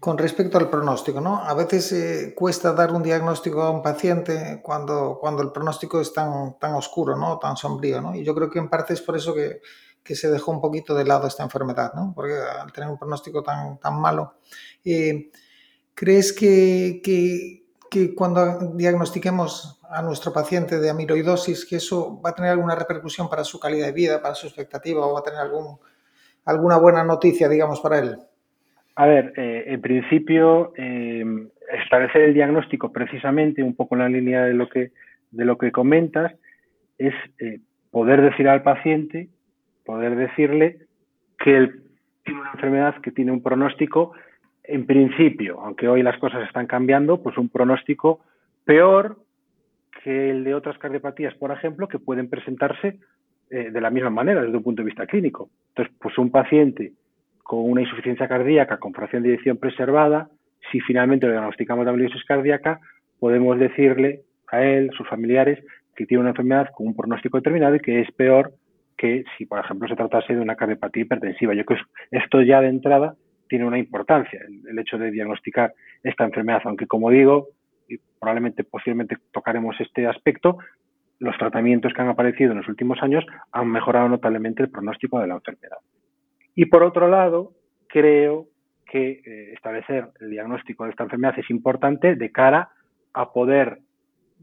con 0.00 0.18
respecto 0.18 0.58
al 0.58 0.68
pronóstico, 0.68 1.20
¿no? 1.20 1.38
A 1.38 1.54
veces 1.54 1.92
eh, 1.92 2.34
cuesta 2.34 2.74
dar 2.74 2.92
un 2.92 3.02
diagnóstico 3.02 3.62
a 3.62 3.70
un 3.70 3.82
paciente 3.82 4.60
cuando, 4.62 5.16
cuando 5.18 5.42
el 5.42 5.50
pronóstico 5.50 6.00
es 6.00 6.12
tan, 6.12 6.58
tan 6.58 6.74
oscuro, 6.74 7.16
¿no? 7.16 7.38
Tan 7.38 7.56
sombrío, 7.56 8.02
¿no? 8.02 8.14
Y 8.14 8.22
yo 8.22 8.34
creo 8.34 8.50
que 8.50 8.58
en 8.58 8.68
parte 8.68 8.92
es 8.92 9.00
por 9.00 9.16
eso 9.16 9.34
que, 9.34 9.60
que 10.04 10.14
se 10.14 10.30
dejó 10.30 10.52
un 10.52 10.60
poquito 10.60 10.94
de 10.94 11.06
lado 11.06 11.26
esta 11.26 11.42
enfermedad, 11.42 11.94
¿no? 11.94 12.12
Porque 12.14 12.34
al 12.34 12.70
tener 12.72 12.90
un 12.90 12.98
pronóstico 12.98 13.42
tan, 13.42 13.78
tan 13.80 13.98
malo, 13.98 14.34
eh, 14.84 15.30
¿crees 15.94 16.32
que, 16.32 17.00
que, 17.02 17.62
cuando 18.14 18.74
diagnostiquemos 18.74 19.80
a 19.88 20.02
nuestro 20.02 20.32
paciente 20.32 20.78
de 20.80 20.90
amiloidosis, 20.90 21.64
que 21.64 21.76
eso 21.76 22.20
va 22.20 22.30
a 22.30 22.34
tener 22.34 22.50
alguna 22.50 22.74
repercusión 22.74 23.30
para 23.30 23.44
su 23.44 23.58
calidad 23.60 23.86
de 23.86 23.92
vida, 23.92 24.20
para 24.20 24.34
su 24.34 24.48
expectativa, 24.48 25.06
o 25.06 25.14
va 25.14 25.20
a 25.20 25.22
tener 25.22 25.38
algún, 25.38 25.78
alguna 26.44 26.76
buena 26.76 27.04
noticia, 27.04 27.48
digamos, 27.48 27.80
para 27.80 28.00
él? 28.00 28.18
A 28.96 29.06
ver, 29.06 29.32
eh, 29.36 29.64
en 29.68 29.80
principio, 29.80 30.72
eh, 30.76 31.24
establecer 31.82 32.22
el 32.22 32.34
diagnóstico 32.34 32.92
precisamente, 32.92 33.62
un 33.62 33.76
poco 33.76 33.94
en 33.94 34.00
la 34.00 34.08
línea 34.08 34.42
de 34.42 34.54
lo 34.54 34.68
que, 34.68 34.90
de 35.30 35.44
lo 35.44 35.56
que 35.56 35.72
comentas, 35.72 36.32
es 36.98 37.14
poder 37.90 38.22
decir 38.22 38.48
al 38.48 38.64
paciente, 38.64 39.28
poder 39.84 40.16
decirle 40.16 40.78
que 41.38 41.56
él 41.56 41.82
tiene 42.24 42.40
una 42.40 42.52
enfermedad 42.52 43.00
que 43.02 43.12
tiene 43.12 43.32
un 43.32 43.42
pronóstico, 43.42 44.12
en 44.62 44.86
principio, 44.86 45.60
aunque 45.60 45.88
hoy 45.88 46.02
las 46.02 46.18
cosas 46.18 46.46
están 46.46 46.66
cambiando, 46.66 47.22
pues 47.22 47.36
un 47.36 47.48
pronóstico 47.48 48.20
peor 48.64 49.18
que 50.02 50.30
el 50.30 50.44
de 50.44 50.54
otras 50.54 50.78
cardiopatías, 50.78 51.34
por 51.34 51.50
ejemplo, 51.50 51.88
que 51.88 51.98
pueden 51.98 52.28
presentarse 52.28 52.98
eh, 53.50 53.70
de 53.70 53.80
la 53.80 53.90
misma 53.90 54.10
manera 54.10 54.42
desde 54.42 54.56
un 54.56 54.62
punto 54.62 54.82
de 54.82 54.86
vista 54.86 55.06
clínico. 55.06 55.50
Entonces, 55.68 55.94
pues 56.00 56.16
un 56.18 56.30
paciente 56.30 56.92
con 57.42 57.70
una 57.70 57.82
insuficiencia 57.82 58.26
cardíaca 58.26 58.78
con 58.78 58.94
fracción 58.94 59.22
de 59.22 59.30
eyección 59.30 59.58
preservada, 59.58 60.28
si 60.72 60.80
finalmente 60.80 61.26
lo 61.26 61.32
diagnosticamos 61.32 61.84
de 61.84 61.90
amiloidosis 61.90 62.24
cardíaca, 62.24 62.80
podemos 63.20 63.58
decirle 63.58 64.22
a 64.50 64.62
él, 64.62 64.90
sus 64.96 65.06
familiares, 65.08 65.62
que 65.94 66.06
tiene 66.06 66.22
una 66.22 66.30
enfermedad 66.30 66.70
con 66.74 66.86
un 66.86 66.96
pronóstico 66.96 67.36
determinado 67.36 67.76
y 67.76 67.80
que 67.80 68.00
es 68.00 68.10
peor 68.12 68.52
que 68.96 69.24
si, 69.36 69.46
por 69.46 69.58
ejemplo, 69.58 69.88
se 69.88 69.96
tratase 69.96 70.34
de 70.34 70.40
una 70.40 70.56
cardiopatía 70.56 71.02
hipertensiva. 71.02 71.54
Yo 71.54 71.64
creo 71.64 71.80
que 72.10 72.18
esto 72.18 72.42
ya 72.42 72.60
de 72.60 72.68
entrada 72.68 73.16
tiene 73.48 73.66
una 73.66 73.78
importancia, 73.78 74.40
el, 74.68 74.78
hecho 74.78 74.98
de 74.98 75.10
diagnosticar 75.10 75.74
esta 76.02 76.24
enfermedad, 76.24 76.62
aunque 76.64 76.86
como 76.86 77.10
digo, 77.10 77.48
y 77.88 77.98
probablemente 78.18 78.64
posiblemente 78.64 79.16
tocaremos 79.32 79.76
este 79.80 80.06
aspecto, 80.06 80.58
los 81.18 81.36
tratamientos 81.38 81.92
que 81.92 82.02
han 82.02 82.08
aparecido 82.08 82.52
en 82.52 82.58
los 82.58 82.68
últimos 82.68 83.02
años 83.02 83.24
han 83.52 83.68
mejorado 83.68 84.08
notablemente 84.08 84.62
el 84.62 84.70
pronóstico 84.70 85.20
de 85.20 85.28
la 85.28 85.34
enfermedad. 85.34 85.78
Y 86.54 86.66
por 86.66 86.82
otro 86.82 87.08
lado, 87.08 87.52
creo 87.88 88.46
que 88.86 89.22
eh, 89.24 89.52
establecer 89.54 90.08
el 90.20 90.30
diagnóstico 90.30 90.84
de 90.84 90.90
esta 90.90 91.04
enfermedad 91.04 91.38
es 91.38 91.50
importante 91.50 92.16
de 92.16 92.32
cara 92.32 92.70
a 93.12 93.32
poder 93.32 93.78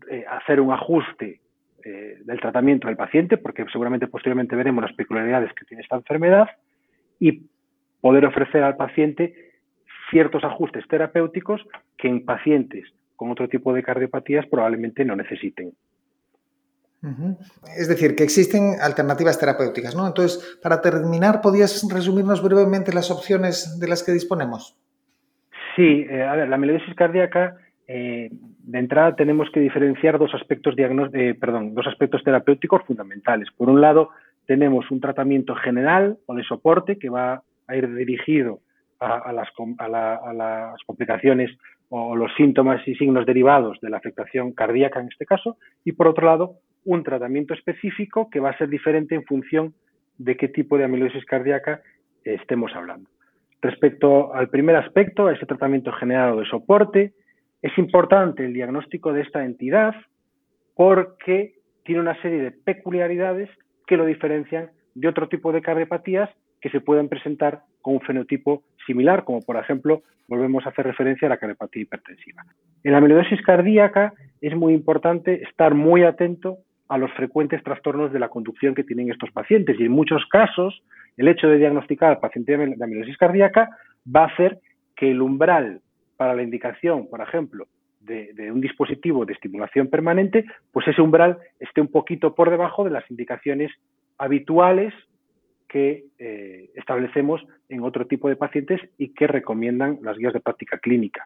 eh, 0.09 0.25
hacer 0.29 0.59
un 0.59 0.71
ajuste 0.71 1.41
eh, 1.83 2.19
del 2.23 2.39
tratamiento 2.39 2.87
del 2.87 2.97
paciente, 2.97 3.37
porque 3.37 3.65
seguramente 3.71 4.07
posteriormente 4.07 4.55
veremos 4.55 4.83
las 4.83 4.93
peculiaridades 4.93 5.53
que 5.53 5.65
tiene 5.65 5.83
esta 5.83 5.95
enfermedad, 5.95 6.47
y 7.19 7.43
poder 8.01 8.25
ofrecer 8.25 8.63
al 8.63 8.75
paciente 8.75 9.51
ciertos 10.09 10.43
ajustes 10.43 10.87
terapéuticos 10.87 11.61
que 11.97 12.07
en 12.07 12.25
pacientes 12.25 12.85
con 13.15 13.29
otro 13.31 13.47
tipo 13.47 13.71
de 13.73 13.83
cardiopatías 13.83 14.47
probablemente 14.47 15.05
no 15.05 15.15
necesiten. 15.15 15.73
Es 17.77 17.87
decir, 17.87 18.15
que 18.15 18.23
existen 18.23 18.75
alternativas 18.79 19.39
terapéuticas, 19.39 19.95
¿no? 19.95 20.05
Entonces, 20.05 20.59
para 20.61 20.81
terminar, 20.81 21.41
¿podrías 21.41 21.87
resumirnos 21.91 22.43
brevemente 22.43 22.93
las 22.93 23.09
opciones 23.09 23.79
de 23.79 23.87
las 23.87 24.03
que 24.03 24.11
disponemos? 24.11 24.75
Sí, 25.75 26.05
eh, 26.09 26.23
a 26.23 26.35
ver, 26.35 26.49
la 26.49 26.55
amiloidosis 26.55 26.95
cardíaca, 26.95 27.57
eh, 27.93 28.30
de 28.32 28.80
entrada 28.80 29.17
tenemos 29.17 29.49
que 29.51 29.60
diferenciar 29.60 30.17
dos 30.17 30.34
aspectos, 30.34 30.75
eh, 30.77 31.36
perdón, 31.38 31.73
dos 31.73 31.88
aspectos 31.88 32.23
terapéuticos 32.23 32.84
fundamentales. 32.84 33.49
Por 33.58 33.69
un 33.69 33.82
lado, 33.82 34.12
tenemos 34.45 34.89
un 34.91 35.01
tratamiento 35.01 35.56
general 35.56 36.17
o 36.25 36.34
de 36.34 36.43
soporte 36.43 36.97
que 36.97 37.10
va 37.10 37.43
a 37.67 37.75
ir 37.75 37.93
dirigido 37.93 38.60
a, 39.01 39.34
las, 39.34 39.49
complicaciones 40.86 41.51
o 41.89 42.15
los 42.15 42.34
síntomas 42.36 42.88
y 42.88 42.95
signos 42.95 43.25
derivados 43.25 43.77
de 43.82 43.89
la 43.89 43.97
afectación 43.97 44.54
cardíaca 44.54 45.01
en 45.01 45.08
este 45.08 45.25
caso, 45.25 45.58
y 45.84 45.91
por 45.91 46.08
otro 46.08 46.27
lado, 46.27 46.60
un 46.86 47.04
tratamiento 47.04 47.54
específico 47.54 48.30
que 48.30 48.39
va 48.39 48.51
a 48.51 48.58
ser 48.58 48.69
diferente 48.69 49.15
en 49.15 49.25
función 49.25 49.73
de 50.17 50.38
qué 50.38 50.47
tipo 50.47 50.77
de 50.77 50.86
amiloidosis 50.86 51.25
cardíaca 51.25 51.82
estemos 52.23 52.73
hablando. 52.73 53.10
Respecto 53.62 54.34
al 54.34 54.47
primer 54.49 54.77
aspecto, 54.77 55.27
a 55.27 55.34
ese 55.34 55.45
tratamiento 55.45 55.91
generado 55.91 56.39
de 56.39 56.45
soporte, 56.45 57.13
es 57.62 57.78
importante 57.78 58.45
el 58.45 58.54
diagnóstico 58.54 59.13
de 59.13 59.21
esta 59.21 59.43
entidad 59.45 59.95
porque 60.76 61.54
tiene 61.84 62.02
una 62.02 62.19
serie 62.21 62.41
de 62.41 62.52
peculiaridades 62.52 63.50
que 63.86 63.97
lo 63.97 64.06
diferencian 64.06 64.71
de 64.95 65.08
otro 65.08 65.28
tipo 65.28 65.52
de 65.52 65.62
cardiopatías 65.62 66.30
que 66.60 66.69
se 66.69 66.82
pueden 66.82 67.10
presentar 67.10 67.63
con 67.82 67.95
un 67.95 68.02
fenotipo 68.02 68.63
similar, 68.86 69.24
como 69.24 69.41
por 69.41 69.58
ejemplo, 69.58 70.04
volvemos 70.28 70.65
a 70.65 70.69
hacer 70.69 70.86
referencia 70.86 71.28
a 71.28 71.30
la 71.30 71.38
cardiopatía 71.38 71.84
hipertensiva. 71.84 72.45
En 72.84 72.91
la 72.91 73.00
amiloidosis 73.00 73.41
cardíaca 73.41 74.13
es 74.39 74.56
muy 74.56 74.74
importante 74.74 75.43
estar 75.43 75.74
muy 75.74 76.04
atento 76.04 76.60
a 76.88 76.97
los 76.97 77.12
frecuentes 77.13 77.63
trastornos 77.63 78.12
de 78.12 78.19
la 78.19 78.30
conducción 78.30 78.76
que 78.76 78.84
tienen 78.84 79.10
estos 79.10 79.32
pacientes. 79.32 79.80
Y 79.80 79.86
en 79.86 79.91
muchos 79.91 80.26
casos, 80.28 80.84
el 81.17 81.28
hecho 81.28 81.47
de 81.47 81.58
diagnosticar 81.58 82.10
al 82.12 82.19
paciente 82.19 82.58
de 82.58 82.84
amilosis 82.84 83.17
cardíaca 83.17 83.69
va 84.13 84.24
a 84.24 84.28
hacer 84.28 84.60
que 84.95 85.12
el 85.12 85.21
umbral 85.21 85.82
para 86.21 86.36
la 86.36 86.43
indicación, 86.43 87.07
por 87.07 87.19
ejemplo, 87.19 87.65
de, 87.99 88.51
un 88.51 88.62
dispositivo 88.62 89.25
de 89.25 89.34
estimulación 89.34 89.88
permanente, 89.88 90.45
pues 90.71 90.88
ese 90.88 91.01
umbral 91.01 91.39
esté 91.60 91.81
un 91.81 91.88
poquito 91.88 92.36
por 92.36 92.51
debajo 92.51 92.84
de 92.84 92.91
las 92.91 93.10
indicaciones 93.10 93.71
habituales 94.19 94.93
que 95.67 96.03
eh, 96.19 96.69
establecemos 96.75 97.43
en 97.69 97.81
otro 97.81 98.05
tipo 98.05 98.29
de 98.29 98.36
pacientes 98.36 98.79
y 98.99 99.15
que 99.15 99.25
recomiendan 99.25 99.97
las 100.03 100.15
guías 100.15 100.34
de 100.34 100.41
práctica 100.41 100.77
clínica. 100.77 101.25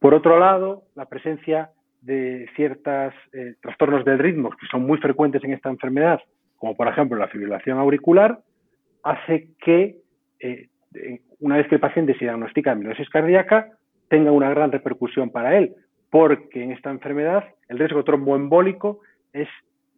Por 0.00 0.14
otro 0.14 0.36
lado, 0.40 0.82
la 0.96 1.06
presencia 1.06 1.70
de 2.00 2.50
ciertos 2.56 3.14
eh, 3.32 3.54
trastornos 3.60 4.04
del 4.04 4.18
ritmo 4.18 4.50
que 4.50 4.66
son 4.68 4.82
muy 4.82 4.98
frecuentes 4.98 5.44
en 5.44 5.52
esta 5.52 5.70
enfermedad, 5.70 6.18
como 6.56 6.74
por 6.74 6.88
ejemplo 6.88 7.16
la 7.16 7.28
fibrilación 7.28 7.78
auricular, 7.78 8.40
hace 9.04 9.50
que 9.64 9.98
eh, 10.40 10.70
una 11.38 11.58
vez 11.58 11.68
que 11.68 11.76
el 11.76 11.80
paciente 11.80 12.14
se 12.14 12.24
diagnostica 12.24 12.72
amiloidosis 12.72 13.08
cardíaca, 13.08 13.78
tenga 14.12 14.30
una 14.30 14.50
gran 14.50 14.70
repercusión 14.70 15.30
para 15.30 15.56
él, 15.56 15.74
porque 16.10 16.62
en 16.62 16.72
esta 16.72 16.90
enfermedad 16.90 17.44
el 17.70 17.78
riesgo 17.78 18.04
tromboembólico 18.04 19.00
es 19.32 19.48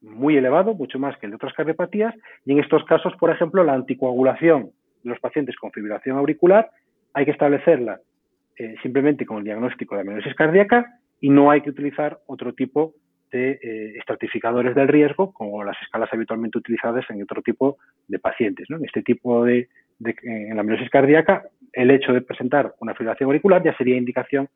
muy 0.03 0.37
elevado, 0.37 0.73
mucho 0.73 1.01
más 1.01 1.19
que 1.19 1.27
el 1.27 1.33
de 1.33 1.37
otras 1.37 1.53
cardiopatías, 1.53 2.15
y 2.45 2.53
en 2.53 2.61
estos 2.61 2.85
casos, 2.85 3.13
por 3.19 3.31
ejemplo, 3.31 3.65
la 3.65 3.73
anticoagulación 3.73 4.71
de 5.03 5.11
los 5.11 5.19
pacientes 5.19 5.57
con 5.57 5.73
fibrilación 5.73 6.17
auricular 6.17 6.71
hay 7.13 7.25
que 7.25 7.33
establecerla 7.33 7.99
eh, 8.57 8.77
simplemente 8.85 9.27
con 9.27 9.39
el 9.39 9.45
diagnóstico 9.45 9.97
de 9.97 10.03
amiloidosis 10.03 10.37
cardíaca 10.37 11.01
y 11.21 11.31
no 11.31 11.51
hay 11.51 11.63
que 11.63 11.71
utilizar 11.71 12.21
otro 12.27 12.53
tipo 12.53 12.95
de 13.33 13.59
eh, 13.61 13.99
estratificadores 13.99 14.77
del 14.77 14.87
riesgo, 14.87 15.33
como 15.33 15.65
las 15.65 15.77
escalas 15.83 16.09
habitualmente 16.13 16.59
utilizadas 16.59 17.05
en 17.11 17.21
otro 17.21 17.43
tipo 17.43 17.79
de 18.07 18.21
pacientes. 18.21 18.71
En 18.71 18.85
este 18.85 19.03
tipo 19.03 19.45
de, 19.45 19.69
en 20.01 20.55
la 20.55 20.61
amilosis 20.61 20.91
cardíaca, 20.91 21.45
el 21.73 21.91
hecho 21.91 22.13
de 22.13 22.21
presentar 22.21 22.75
una 22.81 22.95
fibrilación 22.95 23.29
auricular 23.29 23.63
ya 23.63 23.77
sería 23.77 23.97
indicación 23.97 24.49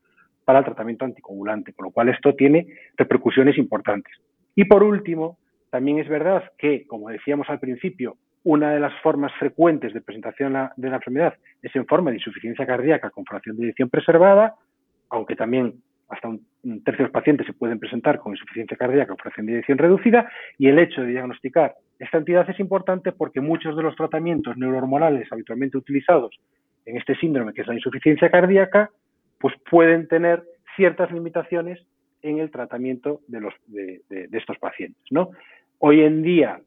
para 0.45 0.61
el 0.61 0.65
tratamiento 0.65 1.05
anticoagulante, 1.05 1.73
con 1.73 1.87
lo 1.87 1.91
cual 1.91 2.09
esto 2.09 2.35
tiene 2.35 2.67
repercusiones 2.97 3.59
importantes. 3.59 4.13
Y 4.55 4.65
por 4.65 4.83
último, 4.83 5.39
también 5.71 5.99
es 5.99 6.09
verdad 6.09 6.45
que, 6.57 6.87
como 6.87 7.11
decíamos 7.11 7.49
al 7.51 7.61
principio, 7.61 8.17
una 8.45 8.73
de 8.73 8.81
las 8.81 8.95
formas 9.03 9.33
frecuentes 9.39 9.93
de 9.93 10.01
presentación 10.01 10.55
de 10.77 10.89
la 10.89 10.97
enfermedad 10.97 11.35
es 11.61 11.75
en 11.77 11.87
forma 11.87 12.11
de 12.11 12.17
insuficiencia 12.17 12.67
cardíaca 12.67 13.11
con 13.11 13.25
fracción 13.25 13.57
de 13.57 13.65
eyección 13.65 13.91
preservada, 13.91 14.55
aunque 15.11 15.37
también 15.37 15.83
hasta 16.09 16.29
un, 16.29 16.41
tercio 16.85 16.99
de 16.99 17.03
los 17.05 17.13
pacientes 17.13 17.47
se 17.47 17.53
pueden 17.53 17.79
presentar 17.79 18.19
con 18.19 18.33
insuficiencia 18.33 18.77
cardíaca 18.77 19.13
o 19.13 19.17
fracción 19.17 19.47
de 19.47 19.63
reducida 19.69 20.31
y 20.59 20.69
el 20.69 20.79
hecho 20.79 21.03
de 21.03 21.09
diagnosticar 21.09 21.75
esta 21.99 22.19
entidad 22.19 22.49
es 22.49 22.61
importante 22.61 23.13
porque 23.13 23.41
muchos 23.41 23.77
de 23.77 23.83
los 23.83 23.97
tratamientos 23.97 24.57
neurohormonales 24.57 25.31
habitualmente 25.33 25.77
utilizados 25.77 26.31
en 26.87 26.97
este 26.97 27.17
síndrome, 27.17 27.53
que 27.53 27.63
es 27.63 27.67
la 27.67 27.75
insuficiencia 27.75 28.31
cardíaca, 28.31 28.91
pues 29.39 29.55
pueden 29.71 30.09
tener 30.09 30.43
ciertas 30.77 31.11
limitaciones 31.11 31.81
en 32.23 32.39
el 32.39 32.51
tratamiento 32.51 33.21
de, 33.27 33.41
los, 33.41 33.55
de, 33.67 34.01
de 34.09 34.39
estos 34.39 34.59
pacientes. 34.59 35.03
¿no? 35.11 35.31
Hoy 35.79 36.01
en 36.01 36.23
día 36.23 36.61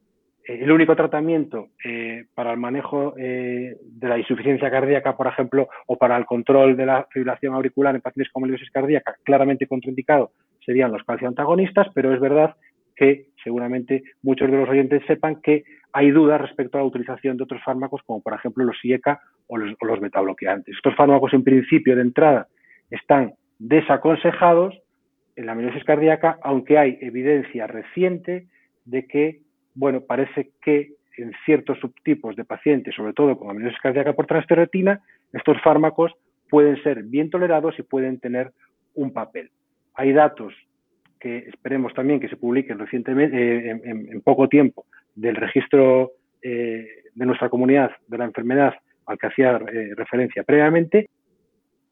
el 0.59 0.71
único 0.71 0.95
tratamiento 0.95 1.69
eh, 1.83 2.25
para 2.33 2.51
el 2.51 2.57
manejo 2.57 3.13
eh, 3.17 3.77
de 3.81 4.07
la 4.07 4.17
insuficiencia 4.17 4.69
cardíaca, 4.69 5.15
por 5.15 5.27
ejemplo, 5.27 5.69
o 5.87 5.97
para 5.97 6.17
el 6.17 6.25
control 6.25 6.75
de 6.75 6.85
la 6.85 7.07
fibrilación 7.11 7.53
auricular 7.53 7.95
en 7.95 8.01
pacientes 8.01 8.31
con 8.31 8.43
amiloidosis 8.43 8.71
cardíaca, 8.71 9.15
claramente 9.23 9.67
contraindicado, 9.67 10.31
serían 10.65 10.91
los 10.91 11.03
calcioantagonistas, 11.03 11.87
pero 11.93 12.13
es 12.13 12.19
verdad 12.19 12.55
que 12.95 13.27
seguramente 13.43 14.03
muchos 14.21 14.49
de 14.51 14.57
los 14.57 14.69
oyentes 14.69 15.01
sepan 15.07 15.41
que 15.41 15.63
hay 15.93 16.11
dudas 16.11 16.41
respecto 16.41 16.77
a 16.77 16.81
la 16.81 16.87
utilización 16.87 17.37
de 17.37 17.43
otros 17.43 17.63
fármacos, 17.63 18.01
como 18.05 18.21
por 18.21 18.33
ejemplo 18.33 18.63
los 18.63 18.83
IECA 18.83 19.21
o 19.47 19.57
los, 19.57 19.75
o 19.79 19.85
los 19.85 19.99
betabloqueantes. 19.99 20.75
Estos 20.75 20.95
fármacos, 20.95 21.33
en 21.33 21.43
principio, 21.43 21.95
de 21.95 22.01
entrada, 22.01 22.47
están 22.89 23.33
desaconsejados 23.59 24.77
en 25.35 25.45
la 25.45 25.53
amiloidosis 25.53 25.85
cardíaca, 25.85 26.37
aunque 26.43 26.77
hay 26.77 26.97
evidencia 27.01 27.67
reciente 27.67 28.47
de 28.85 29.07
que 29.07 29.39
bueno, 29.73 30.01
parece 30.01 30.51
que 30.61 30.93
en 31.17 31.33
ciertos 31.45 31.79
subtipos 31.79 32.35
de 32.35 32.45
pacientes, 32.45 32.95
sobre 32.95 33.13
todo 33.13 33.37
con 33.37 33.49
amiloidosis 33.49 33.81
cardíaca 33.81 34.13
por 34.13 34.27
transferretina, 34.27 35.01
estos 35.33 35.61
fármacos 35.61 36.13
pueden 36.49 36.81
ser 36.83 37.03
bien 37.03 37.29
tolerados 37.29 37.77
y 37.79 37.83
pueden 37.83 38.19
tener 38.19 38.51
un 38.95 39.13
papel. 39.13 39.49
Hay 39.93 40.13
datos 40.13 40.53
que 41.19 41.37
esperemos 41.37 41.93
también 41.93 42.19
que 42.19 42.27
se 42.27 42.35
publiquen 42.35 42.79
recientemente, 42.79 43.37
eh, 43.37 43.81
en, 43.83 44.21
poco 44.21 44.49
tiempo, 44.49 44.85
del 45.15 45.35
registro 45.35 46.13
eh, 46.41 46.87
de 47.13 47.25
nuestra 47.25 47.49
comunidad 47.49 47.91
de 48.07 48.17
la 48.17 48.25
enfermedad 48.25 48.73
al 49.05 49.17
que 49.17 49.27
hacía 49.27 49.51
eh, 49.51 49.93
referencia 49.95 50.43
previamente, 50.43 51.09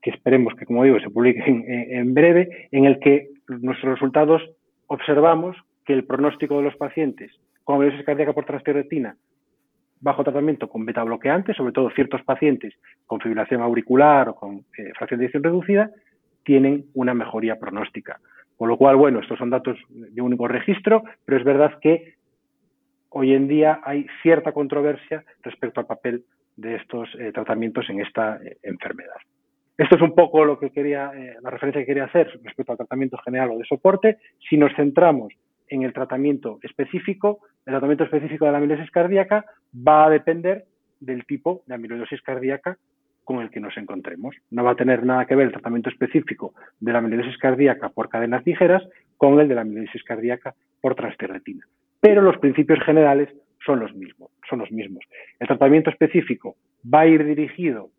que 0.01 0.09
esperemos 0.09 0.53
que, 0.55 0.65
como 0.65 0.83
digo, 0.83 0.99
se 0.99 1.09
publiquen 1.09 1.65
en, 1.67 2.13
breve, 2.13 2.69
en 2.71 2.85
el 2.85 2.99
que 2.99 3.29
nuestros 3.47 3.95
resultados 3.95 4.41
observamos 4.87 5.57
que 5.85 5.93
el 5.93 6.05
pronóstico 6.05 6.57
de 6.57 6.63
los 6.63 6.75
pacientes 6.77 7.31
con 7.69 7.75
amiloidosis 7.75 8.03
cardíaca 8.03 8.33
por 8.33 8.45
transtirretina 8.45 9.15
bajo 10.01 10.23
tratamiento 10.23 10.67
con 10.67 10.87
beta 10.87 11.03
bloqueantes, 11.03 11.55
sobre 11.55 11.71
todo 11.71 11.91
ciertos 11.91 12.23
pacientes 12.23 12.73
con 13.05 13.19
fibrilación 13.19 13.61
auricular 13.61 14.29
o 14.29 14.33
con 14.33 14.65
fracción 14.97 15.19
de 15.19 15.25
edición 15.27 15.43
reducida, 15.43 15.91
tienen 16.43 16.85
una 16.95 17.13
mejoría 17.13 17.59
pronóstica. 17.59 18.19
Con 18.57 18.69
lo 18.69 18.77
cual, 18.77 18.95
bueno, 18.95 19.19
estos 19.19 19.37
son 19.37 19.51
datos 19.51 19.77
de 19.87 20.19
único 20.19 20.47
registro, 20.47 21.03
pero 21.25 21.37
es 21.37 21.43
verdad 21.43 21.77
que 21.79 22.15
hoy 23.09 23.35
en 23.35 23.47
día 23.47 23.81
hay 23.83 24.07
cierta 24.23 24.51
controversia 24.51 25.23
respecto 25.43 25.79
al 25.79 25.85
papel 25.85 26.23
de 26.55 26.73
estos 26.73 27.07
eh, 27.19 27.31
tratamientos 27.31 27.87
en 27.91 28.01
esta 28.01 28.39
eh, 28.43 28.57
enfermedad. 28.63 29.21
Esto 29.77 29.95
es 29.95 30.01
un 30.01 30.15
poco 30.15 30.43
lo 30.43 30.57
que 30.57 30.71
quería, 30.71 31.11
eh, 31.15 31.35
la 31.39 31.51
referencia 31.51 31.83
que 31.83 31.85
quería 31.85 32.05
hacer 32.05 32.31
respecto 32.43 32.71
al 32.71 32.79
tratamiento 32.79 33.19
general 33.23 33.51
o 33.51 33.59
de 33.59 33.65
soporte. 33.65 34.17
Si 34.49 34.57
nos 34.57 34.73
centramos 34.75 35.31
en 35.67 35.83
el 35.83 35.93
tratamiento 35.93 36.57
específico, 36.63 37.41
el 37.65 37.73
tratamiento 37.73 38.03
específico 38.03 38.45
de 38.45 38.51
la 38.51 38.57
amiloidosis 38.57 38.91
cardíaca 38.91 39.45
va 39.75 40.05
a 40.05 40.09
depender 40.09 40.65
del 40.99 41.25
tipo 41.25 41.63
de 41.67 41.75
amiloidosis 41.75 42.21
cardíaca 42.21 42.77
con 43.23 43.41
el 43.41 43.51
que 43.51 43.59
nos 43.59 43.77
encontremos. 43.77 44.35
No 44.49 44.63
va 44.63 44.71
a 44.71 44.75
tener 44.75 45.05
nada 45.05 45.25
que 45.25 45.35
ver 45.35 45.47
el 45.47 45.51
tratamiento 45.51 45.89
específico 45.89 46.53
de 46.79 46.91
la 46.91 46.99
amiloidosis 46.99 47.37
cardíaca 47.37 47.89
por 47.89 48.09
cadenas 48.09 48.45
ligeras 48.45 48.83
con 49.17 49.39
el 49.39 49.47
de 49.47 49.55
la 49.55 49.61
amiloidosis 49.61 50.03
cardíaca 50.03 50.55
por 50.81 50.95
transtirretina. 50.95 51.65
Pero 52.01 52.21
los 52.21 52.37
principios 52.37 52.79
generales 52.83 53.29
son 53.65 53.79
los 53.79 53.93
mismos, 53.93 54.31
son 54.49 54.59
los 54.59 54.71
mismos. 54.71 55.03
El 55.39 55.47
tratamiento 55.47 55.89
específico 55.89 56.55
va 56.91 57.01
a 57.01 57.07
ir 57.07 57.23
dirigido 57.23 57.89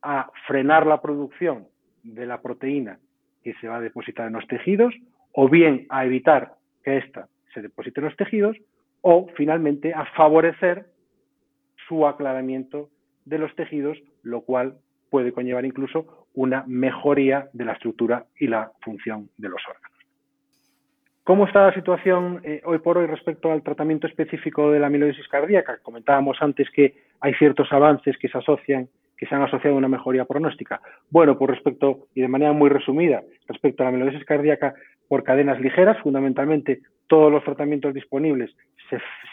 a 0.00 0.30
frenar 0.46 0.86
la 0.86 1.00
producción 1.00 1.66
de 2.02 2.26
la 2.26 2.40
proteína 2.40 2.98
que 3.42 3.54
se 3.54 3.68
va 3.68 3.76
a 3.76 3.80
depositar 3.80 4.28
en 4.28 4.34
los 4.34 4.46
tejidos 4.46 4.94
o 5.32 5.48
bien 5.48 5.86
a 5.88 6.04
evitar 6.04 6.54
que 6.82 6.98
ésta 6.98 7.28
se 7.52 7.62
deposite 7.62 8.00
en 8.00 8.06
los 8.06 8.16
tejidos 8.16 8.56
o 9.02 9.28
finalmente 9.36 9.92
a 9.94 10.06
favorecer 10.16 10.86
su 11.86 12.06
aclaramiento 12.06 12.88
de 13.24 13.38
los 13.38 13.54
tejidos, 13.54 13.98
lo 14.22 14.40
cual 14.40 14.78
puede 15.10 15.32
conllevar 15.32 15.64
incluso 15.64 16.26
una 16.34 16.64
mejoría 16.66 17.48
de 17.52 17.64
la 17.66 17.72
estructura 17.72 18.24
y 18.38 18.46
la 18.46 18.72
función 18.80 19.28
de 19.36 19.48
los 19.48 19.60
órganos. 19.68 19.92
¿Cómo 21.24 21.46
está 21.46 21.66
la 21.66 21.74
situación 21.74 22.40
eh, 22.42 22.62
hoy 22.64 22.78
por 22.78 22.98
hoy 22.98 23.06
respecto 23.06 23.52
al 23.52 23.62
tratamiento 23.62 24.06
específico 24.08 24.72
de 24.72 24.80
la 24.80 24.88
amiloidosis 24.88 25.28
cardíaca? 25.28 25.78
Comentábamos 25.82 26.38
antes 26.40 26.68
que 26.70 26.94
hay 27.20 27.34
ciertos 27.34 27.72
avances 27.72 28.18
que 28.18 28.28
se 28.28 28.38
asocian, 28.38 28.88
que 29.16 29.26
se 29.26 29.34
han 29.34 29.42
asociado 29.42 29.76
a 29.76 29.78
una 29.78 29.88
mejoría 29.88 30.24
pronóstica. 30.24 30.80
Bueno, 31.10 31.38
por 31.38 31.50
respecto, 31.50 32.08
y 32.14 32.22
de 32.22 32.28
manera 32.28 32.52
muy 32.52 32.70
resumida, 32.70 33.22
respecto 33.46 33.82
a 33.82 33.84
la 33.84 33.90
amiloidosis 33.90 34.26
cardíaca 34.26 34.74
por 35.08 35.22
cadenas 35.22 35.60
ligeras, 35.60 35.96
fundamentalmente 36.02 36.80
todos 37.12 37.30
los 37.30 37.44
tratamientos 37.44 37.92
disponibles 37.92 38.50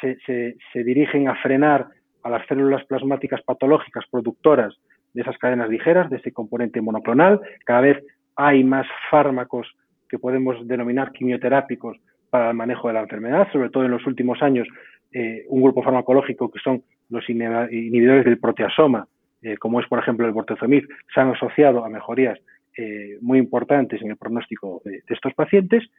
se 0.02 0.84
dirigen 0.84 1.30
a 1.30 1.36
frenar 1.36 1.88
a 2.24 2.30
las 2.30 2.46
células 2.46 2.84
plasmáticas 2.84 3.42
patológicas 3.44 4.04
productoras 4.12 4.76
de 5.14 5.22
esas 5.22 5.38
cadenas 5.38 5.70
ligeras, 5.70 6.10
de 6.10 6.18
ese 6.18 6.34
componente 6.34 6.82
monoclonal. 6.82 7.40
Cada 7.64 7.80
vez 7.80 8.04
hay 8.36 8.66
más 8.66 8.86
fármacos 9.10 9.66
que 10.10 10.20
podemos 10.20 10.68
denominar 10.68 11.14
quimioterápicos 11.14 11.96
para 12.30 12.50
el 12.50 12.58
manejo 12.58 12.90
de 12.90 12.96
la 12.96 13.00
enfermedad, 13.00 13.48
sobre 13.54 13.70
todo 13.70 13.86
en 13.86 13.92
los 13.92 14.06
últimos 14.06 14.42
años, 14.42 14.68
eh, 15.14 15.46
un 15.48 15.62
grupo 15.62 15.82
farmacológico 15.82 16.52
que 16.52 16.60
son 16.60 16.84
los 17.10 17.30
inhibidores 17.30 18.26
del 18.26 18.40
proteasoma, 18.40 19.08
eh, 19.42 19.56
como 19.56 19.80
es 19.80 19.88
por 19.88 20.00
ejemplo 20.00 20.26
el 20.26 20.34
bortezomib, 20.34 20.86
se 21.14 21.22
han 21.22 21.30
asociado 21.30 21.86
a 21.86 21.90
mejorías 21.90 22.38
eh, 22.76 23.18
muy 23.22 23.40
importantes 23.40 24.02
en 24.02 24.12
el 24.12 24.18
pronóstico 24.18 24.82
de, 24.84 24.92
de, 24.92 25.14
estos 25.16 25.34
pacientes. 25.34 25.90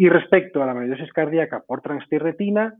Y 0.00 0.08
respecto 0.08 0.62
a 0.62 0.64
la 0.64 0.72
amiloidosis 0.72 1.12
cardíaca 1.12 1.60
por 1.60 1.82
transtirretina, 1.82 2.74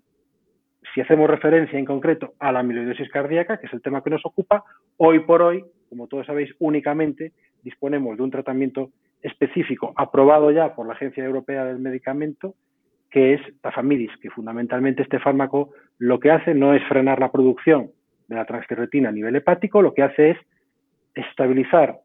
si 0.95 1.03
hacemos 1.03 1.29
referencia 1.29 1.79
en 1.79 1.85
concreto 1.85 2.33
a 2.39 2.51
la 2.51 2.61
amiloidosis 2.61 3.11
cardíaca, 3.11 3.59
que 3.59 3.67
es 3.67 3.73
el 3.75 3.83
tema 3.83 4.03
que 4.03 4.09
nos 4.09 4.25
ocupa, 4.25 4.65
hoy 4.97 5.19
por 5.19 5.43
hoy, 5.43 5.63
como 5.91 6.07
todos 6.07 6.25
sabéis, 6.25 6.51
únicamente 6.61 7.33
disponemos 7.63 8.17
de 8.17 8.23
un 8.23 8.31
tratamiento 8.31 8.93
específico 9.21 9.93
aprobado 9.97 10.51
ya 10.51 10.75
por 10.75 10.87
la 10.87 10.95
Agencia 10.95 11.23
Europea 11.23 11.67
del 11.67 11.79
Medicamento, 11.79 12.55
que 13.11 13.35
es 13.35 13.43
tafamidis, 13.61 14.17
que 14.23 14.31
fundamentalmente 14.31 15.03
este 15.03 15.19
fármaco 15.19 15.75
lo 15.99 16.21
que 16.21 16.31
hace 16.31 16.55
no 16.55 16.73
es 16.73 16.83
frenar 16.89 17.21
la 17.21 17.31
producción 17.31 17.91
de 18.29 18.37
la 18.37 18.47
transtirretina 18.47 19.11
a 19.11 19.13
nivel 19.13 19.37
hepático, 19.37 19.83
lo 19.83 19.93
que 19.93 20.05
hace 20.05 20.31
es 20.31 20.39
estabilizar 21.15 21.99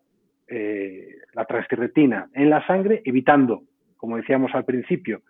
eh, 0.49 1.07
la 1.31 1.45
transtirretina 1.45 2.27
en 2.33 2.49
la 2.49 2.67
sangre, 2.67 3.01
evitando, 3.05 3.63
como 4.05 4.17
decíamos 4.17 4.53
al 4.53 4.65
principio, 4.65 5.23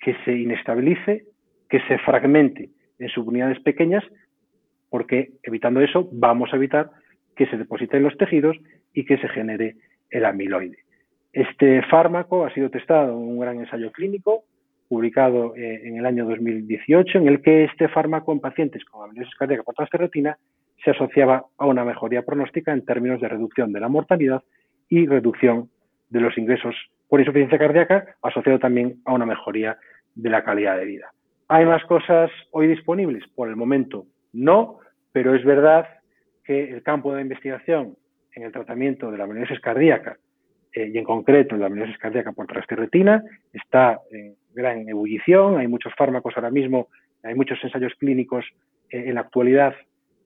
que 0.00 0.16
se 0.24 0.32
inestabilice, 0.32 1.26
que 1.70 1.78
se 1.86 1.96
fragmente 1.98 2.70
en 2.98 3.08
subunidades 3.08 3.60
pequeñas, 3.60 4.02
porque 4.90 5.30
evitando 5.44 5.80
eso 5.80 6.08
vamos 6.10 6.52
a 6.52 6.56
evitar 6.56 6.90
que 7.36 7.46
se 7.46 7.56
deposite 7.56 7.98
en 7.98 8.02
los 8.02 8.16
tejidos 8.18 8.56
y 8.92 9.04
que 9.04 9.16
se 9.18 9.28
genere 9.28 9.76
el 10.10 10.24
amiloide. 10.24 10.78
Este 11.32 11.82
fármaco 11.82 12.44
ha 12.44 12.52
sido 12.52 12.68
testado 12.68 13.12
en 13.12 13.18
un 13.18 13.38
gran 13.38 13.60
ensayo 13.60 13.92
clínico 13.92 14.42
publicado 14.88 15.54
eh, 15.54 15.82
en 15.84 15.98
el 15.98 16.04
año 16.04 16.24
2018, 16.24 17.18
en 17.18 17.28
el 17.28 17.42
que 17.42 17.62
este 17.62 17.86
fármaco 17.86 18.32
en 18.32 18.40
pacientes 18.40 18.84
con 18.86 19.04
amiloidosis 19.04 19.38
cardíaca 19.38 19.62
por 19.62 19.76
transferretina 19.76 20.36
se 20.84 20.90
asociaba 20.90 21.44
a 21.58 21.66
una 21.66 21.84
mejoría 21.84 22.22
pronóstica 22.22 22.72
en 22.72 22.84
términos 22.84 23.20
de 23.20 23.28
reducción 23.28 23.72
de 23.72 23.78
la 23.78 23.88
mortalidad 23.88 24.42
y 24.88 25.06
reducción 25.06 25.70
de 26.10 26.20
los 26.20 26.36
ingresos 26.36 26.74
por 27.08 27.20
insuficiencia 27.20 27.58
cardíaca, 27.58 28.16
asociado 28.22 28.58
también 28.58 29.00
a 29.04 29.12
una 29.12 29.26
mejoría 29.26 29.78
de 30.14 30.30
la 30.30 30.44
calidad 30.44 30.76
de 30.76 30.84
vida. 30.84 31.10
¿Hay 31.48 31.64
más 31.64 31.84
cosas 31.84 32.30
hoy 32.50 32.66
disponibles? 32.66 33.24
Por 33.34 33.48
el 33.48 33.56
momento 33.56 34.06
no, 34.32 34.80
pero 35.12 35.34
es 35.34 35.44
verdad 35.44 35.86
que 36.44 36.70
el 36.70 36.82
campo 36.82 37.14
de 37.14 37.22
investigación 37.22 37.96
en 38.34 38.42
el 38.42 38.52
tratamiento 38.52 39.10
de 39.10 39.18
la 39.18 39.24
amiloidosis 39.24 39.60
cardíaca 39.60 40.18
eh, 40.72 40.90
y 40.92 40.98
en 40.98 41.04
concreto 41.04 41.54
en 41.54 41.60
la 41.60 41.66
amiloidosis 41.66 41.98
cardíaca 41.98 42.32
por 42.32 42.46
transtirretina 42.46 43.22
está 43.52 44.00
en 44.10 44.34
gran 44.52 44.88
ebullición. 44.88 45.58
Hay 45.58 45.68
muchos 45.68 45.94
fármacos 45.94 46.34
ahora 46.36 46.50
mismo, 46.50 46.88
hay 47.22 47.34
muchos 47.34 47.58
ensayos 47.62 47.94
clínicos 47.98 48.44
eh, 48.90 49.04
en 49.06 49.14
la 49.14 49.22
actualidad 49.22 49.74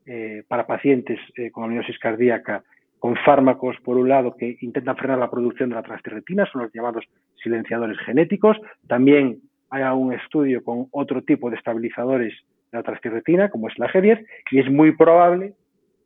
eh, 0.06 0.42
para 0.48 0.66
pacientes 0.66 1.20
con 1.52 1.64
amiloidosis 1.64 1.98
cardíaca 1.98 2.64
con 3.00 3.16
fármacos, 3.16 3.76
por 3.82 3.96
un 3.96 4.08
lado, 4.08 4.36
que 4.36 4.58
intentan 4.60 4.96
frenar 4.96 5.18
la 5.18 5.30
producción 5.30 5.70
de 5.70 5.74
la 5.74 5.82
transtirretina, 5.82 6.46
son 6.52 6.62
los 6.62 6.72
llamados 6.72 7.04
silenciadores 7.42 7.98
genéticos. 8.04 8.58
También 8.86 9.38
hay 9.70 9.82
un 9.84 10.12
estudio 10.12 10.62
con 10.62 10.86
otro 10.90 11.22
tipo 11.22 11.48
de 11.48 11.56
estabilizadores 11.56 12.34
de 12.70 12.78
la 12.78 12.84
transtirretina, 12.84 13.48
como 13.48 13.68
es 13.68 13.78
la 13.78 13.88
G10, 13.88 14.24
y 14.50 14.60
es 14.60 14.70
muy 14.70 14.92
probable 14.92 15.54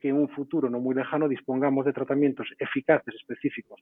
que 0.00 0.11
en 0.11 0.16
un 0.16 0.28
futuro 0.28 0.70
no 0.70 0.78
muy 0.78 0.94
lejano 0.94 1.28
dispongamos 1.28 1.85
de 1.85 1.92
tratamientos 1.92 2.46
eficaces 2.59 3.12
específicos 3.14 3.80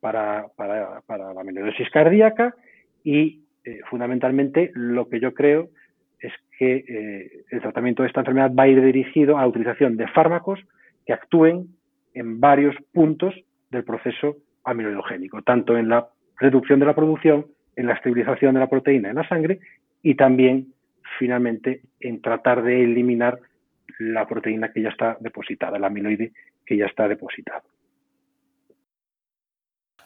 para, 0.00 0.46
para, 0.56 1.34
la 1.34 1.40
amiloidosis 1.40 1.90
cardíaca 1.90 2.54
y 3.02 3.42
eh, 3.64 3.80
fundamentalmente 3.90 4.70
lo 4.74 5.08
que 5.08 5.20
yo 5.20 5.34
creo 5.34 5.68
es 6.20 6.32
que 6.58 6.84
eh, 6.88 7.44
el 7.50 7.60
tratamiento 7.60 8.02
de 8.02 8.08
esta 8.08 8.20
enfermedad 8.20 8.52
va 8.58 8.62
a 8.62 8.68
ir 8.68 8.80
dirigido 8.82 9.36
a 9.36 9.42
la 9.42 9.48
utilización 9.48 9.96
de 9.96 10.06
fármacos 10.08 10.60
que 11.04 11.12
actúen 11.12 11.66
en 12.14 12.40
varios 12.40 12.74
puntos 12.92 13.34
del 13.70 13.84
proceso 13.84 14.36
amiloidogénico, 14.64 15.42
tanto 15.42 15.76
en 15.76 15.88
la 15.88 16.08
reducción 16.38 16.80
de 16.80 16.86
la 16.86 16.94
producción 16.94 17.46
en 17.76 17.86
la 17.86 17.94
estabilización 17.94 18.54
de 18.54 18.60
la 18.60 18.68
proteína 18.68 19.10
en 19.10 19.16
la 19.16 19.28
sangre 19.28 19.60
y 20.02 20.14
también, 20.14 20.72
finalmente, 21.18 21.82
en 22.00 22.22
tratar 22.22 22.62
de 22.62 22.84
eliminar 22.84 23.40
la 23.98 24.26
proteína 24.26 24.72
que 24.72 24.82
ya 24.82 24.90
está 24.90 25.16
depositada, 25.20 25.76
el 25.76 25.84
amiloide 25.84 26.32
que 26.64 26.76
ya 26.76 26.86
está 26.86 27.08
depositado. 27.08 27.62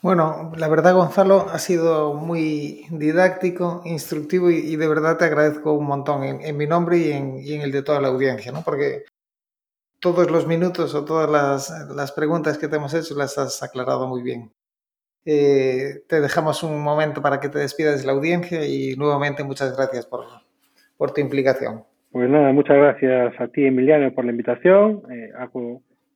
Bueno, 0.01 0.53
la 0.57 0.69
verdad, 0.69 0.95
Gonzalo, 0.95 1.49
ha 1.51 1.59
sido 1.59 2.15
muy 2.15 2.87
didáctico, 2.91 3.83
instructivo 3.85 4.49
y, 4.49 4.77
de 4.77 4.89
verdad 4.89 5.19
te 5.19 5.25
agradezco 5.25 5.73
un 5.73 5.87
montón 5.87 6.23
en, 6.23 6.57
mi 6.57 6.67
nombre 6.67 6.99
y 6.99 7.11
en, 7.11 7.39
y 7.41 7.55
en, 7.55 7.63
el 7.63 7.73
de 7.73 7.83
toda 7.83 8.01
la 8.01 8.09
audiencia, 8.09 8.53
¿no? 8.53 8.63
Porque 8.63 9.03
todos 10.01 10.31
los 10.31 10.47
minutos 10.47 10.95
o 10.95 11.05
todas 11.05 11.29
las, 11.95 12.13
preguntas 12.13 12.59
que 12.59 12.69
te 12.69 12.77
hemos 12.77 12.95
hecho 12.95 13.17
las 13.17 13.39
has 13.39 13.63
aclarado 13.63 14.07
muy 14.07 14.23
bien. 14.23 14.51
Eh, 15.25 16.03
te 16.09 16.21
dejamos 16.21 16.63
un 16.63 16.81
momento 16.83 17.21
para 17.21 17.41
que 17.41 17.49
te 17.49 17.59
despidas 17.59 18.01
de 18.01 18.07
la 18.07 18.13
audiencia 18.13 18.67
y 18.67 18.97
nuevamente 18.97 19.45
muchas 19.45 19.77
gracias 19.77 20.07
por, 20.07 21.13
tu 21.13 21.21
implicación. 21.21 21.83
Pues 22.13 22.31
nada, 22.31 22.53
muchas 22.53 22.77
gracias 22.77 23.39
a 23.41 23.49
ti, 23.49 23.67
Emiliano, 23.67 24.13
por 24.15 24.25
la 24.25 24.31
invitación. 24.31 25.03
Eh, 25.11 25.31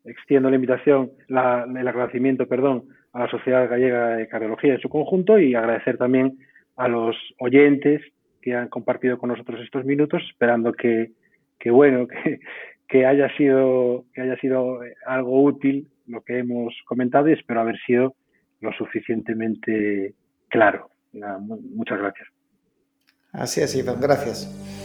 extiendo 0.05 0.49
la 0.49 0.57
invitación, 0.57 1.13
el 1.29 1.89
agradecimiento, 1.89 2.49
perdón, 2.49 2.85
a 3.13 3.21
la 3.21 3.31
Sociedad 3.31 3.69
Gallega 3.69 4.17
de 4.17 4.29
Cardiología 4.29 4.75
en 4.75 4.81
su 4.81 4.89
conjunto 4.89 5.39
y 5.39 5.55
agradecer 5.55 5.99
también 5.99 6.39
a 6.77 6.89
los 6.89 7.15
oyentes 7.39 8.01
que 8.41 8.55
han 8.55 8.69
compartido 8.69 9.19
con 9.19 9.29
nosotros 9.29 9.61
estos 9.61 9.85
minutos, 9.85 10.23
esperando 10.29 10.73
que 10.73 11.13
bueno, 11.71 12.09
que, 12.25 12.41
que 12.93 13.07
haya 13.07 13.35
sido 13.39 14.05
que 14.13 14.21
haya 14.21 14.37
sido 14.37 14.81
algo 15.07 15.45
útil 15.45 15.89
lo 16.07 16.21
que 16.21 16.41
hemos 16.41 16.75
comentado 16.85 17.31
y 17.31 17.33
espero 17.33 17.63
haber 17.63 17.79
sido 17.87 18.15
lo 18.61 18.71
suficientemente 18.75 20.15
claro. 20.49 20.91
Muchas 21.41 21.99
gracias. 21.99 22.29
Así 23.33 23.63
ha 23.63 23.67
sido, 23.67 23.97
gracias. 23.99 24.82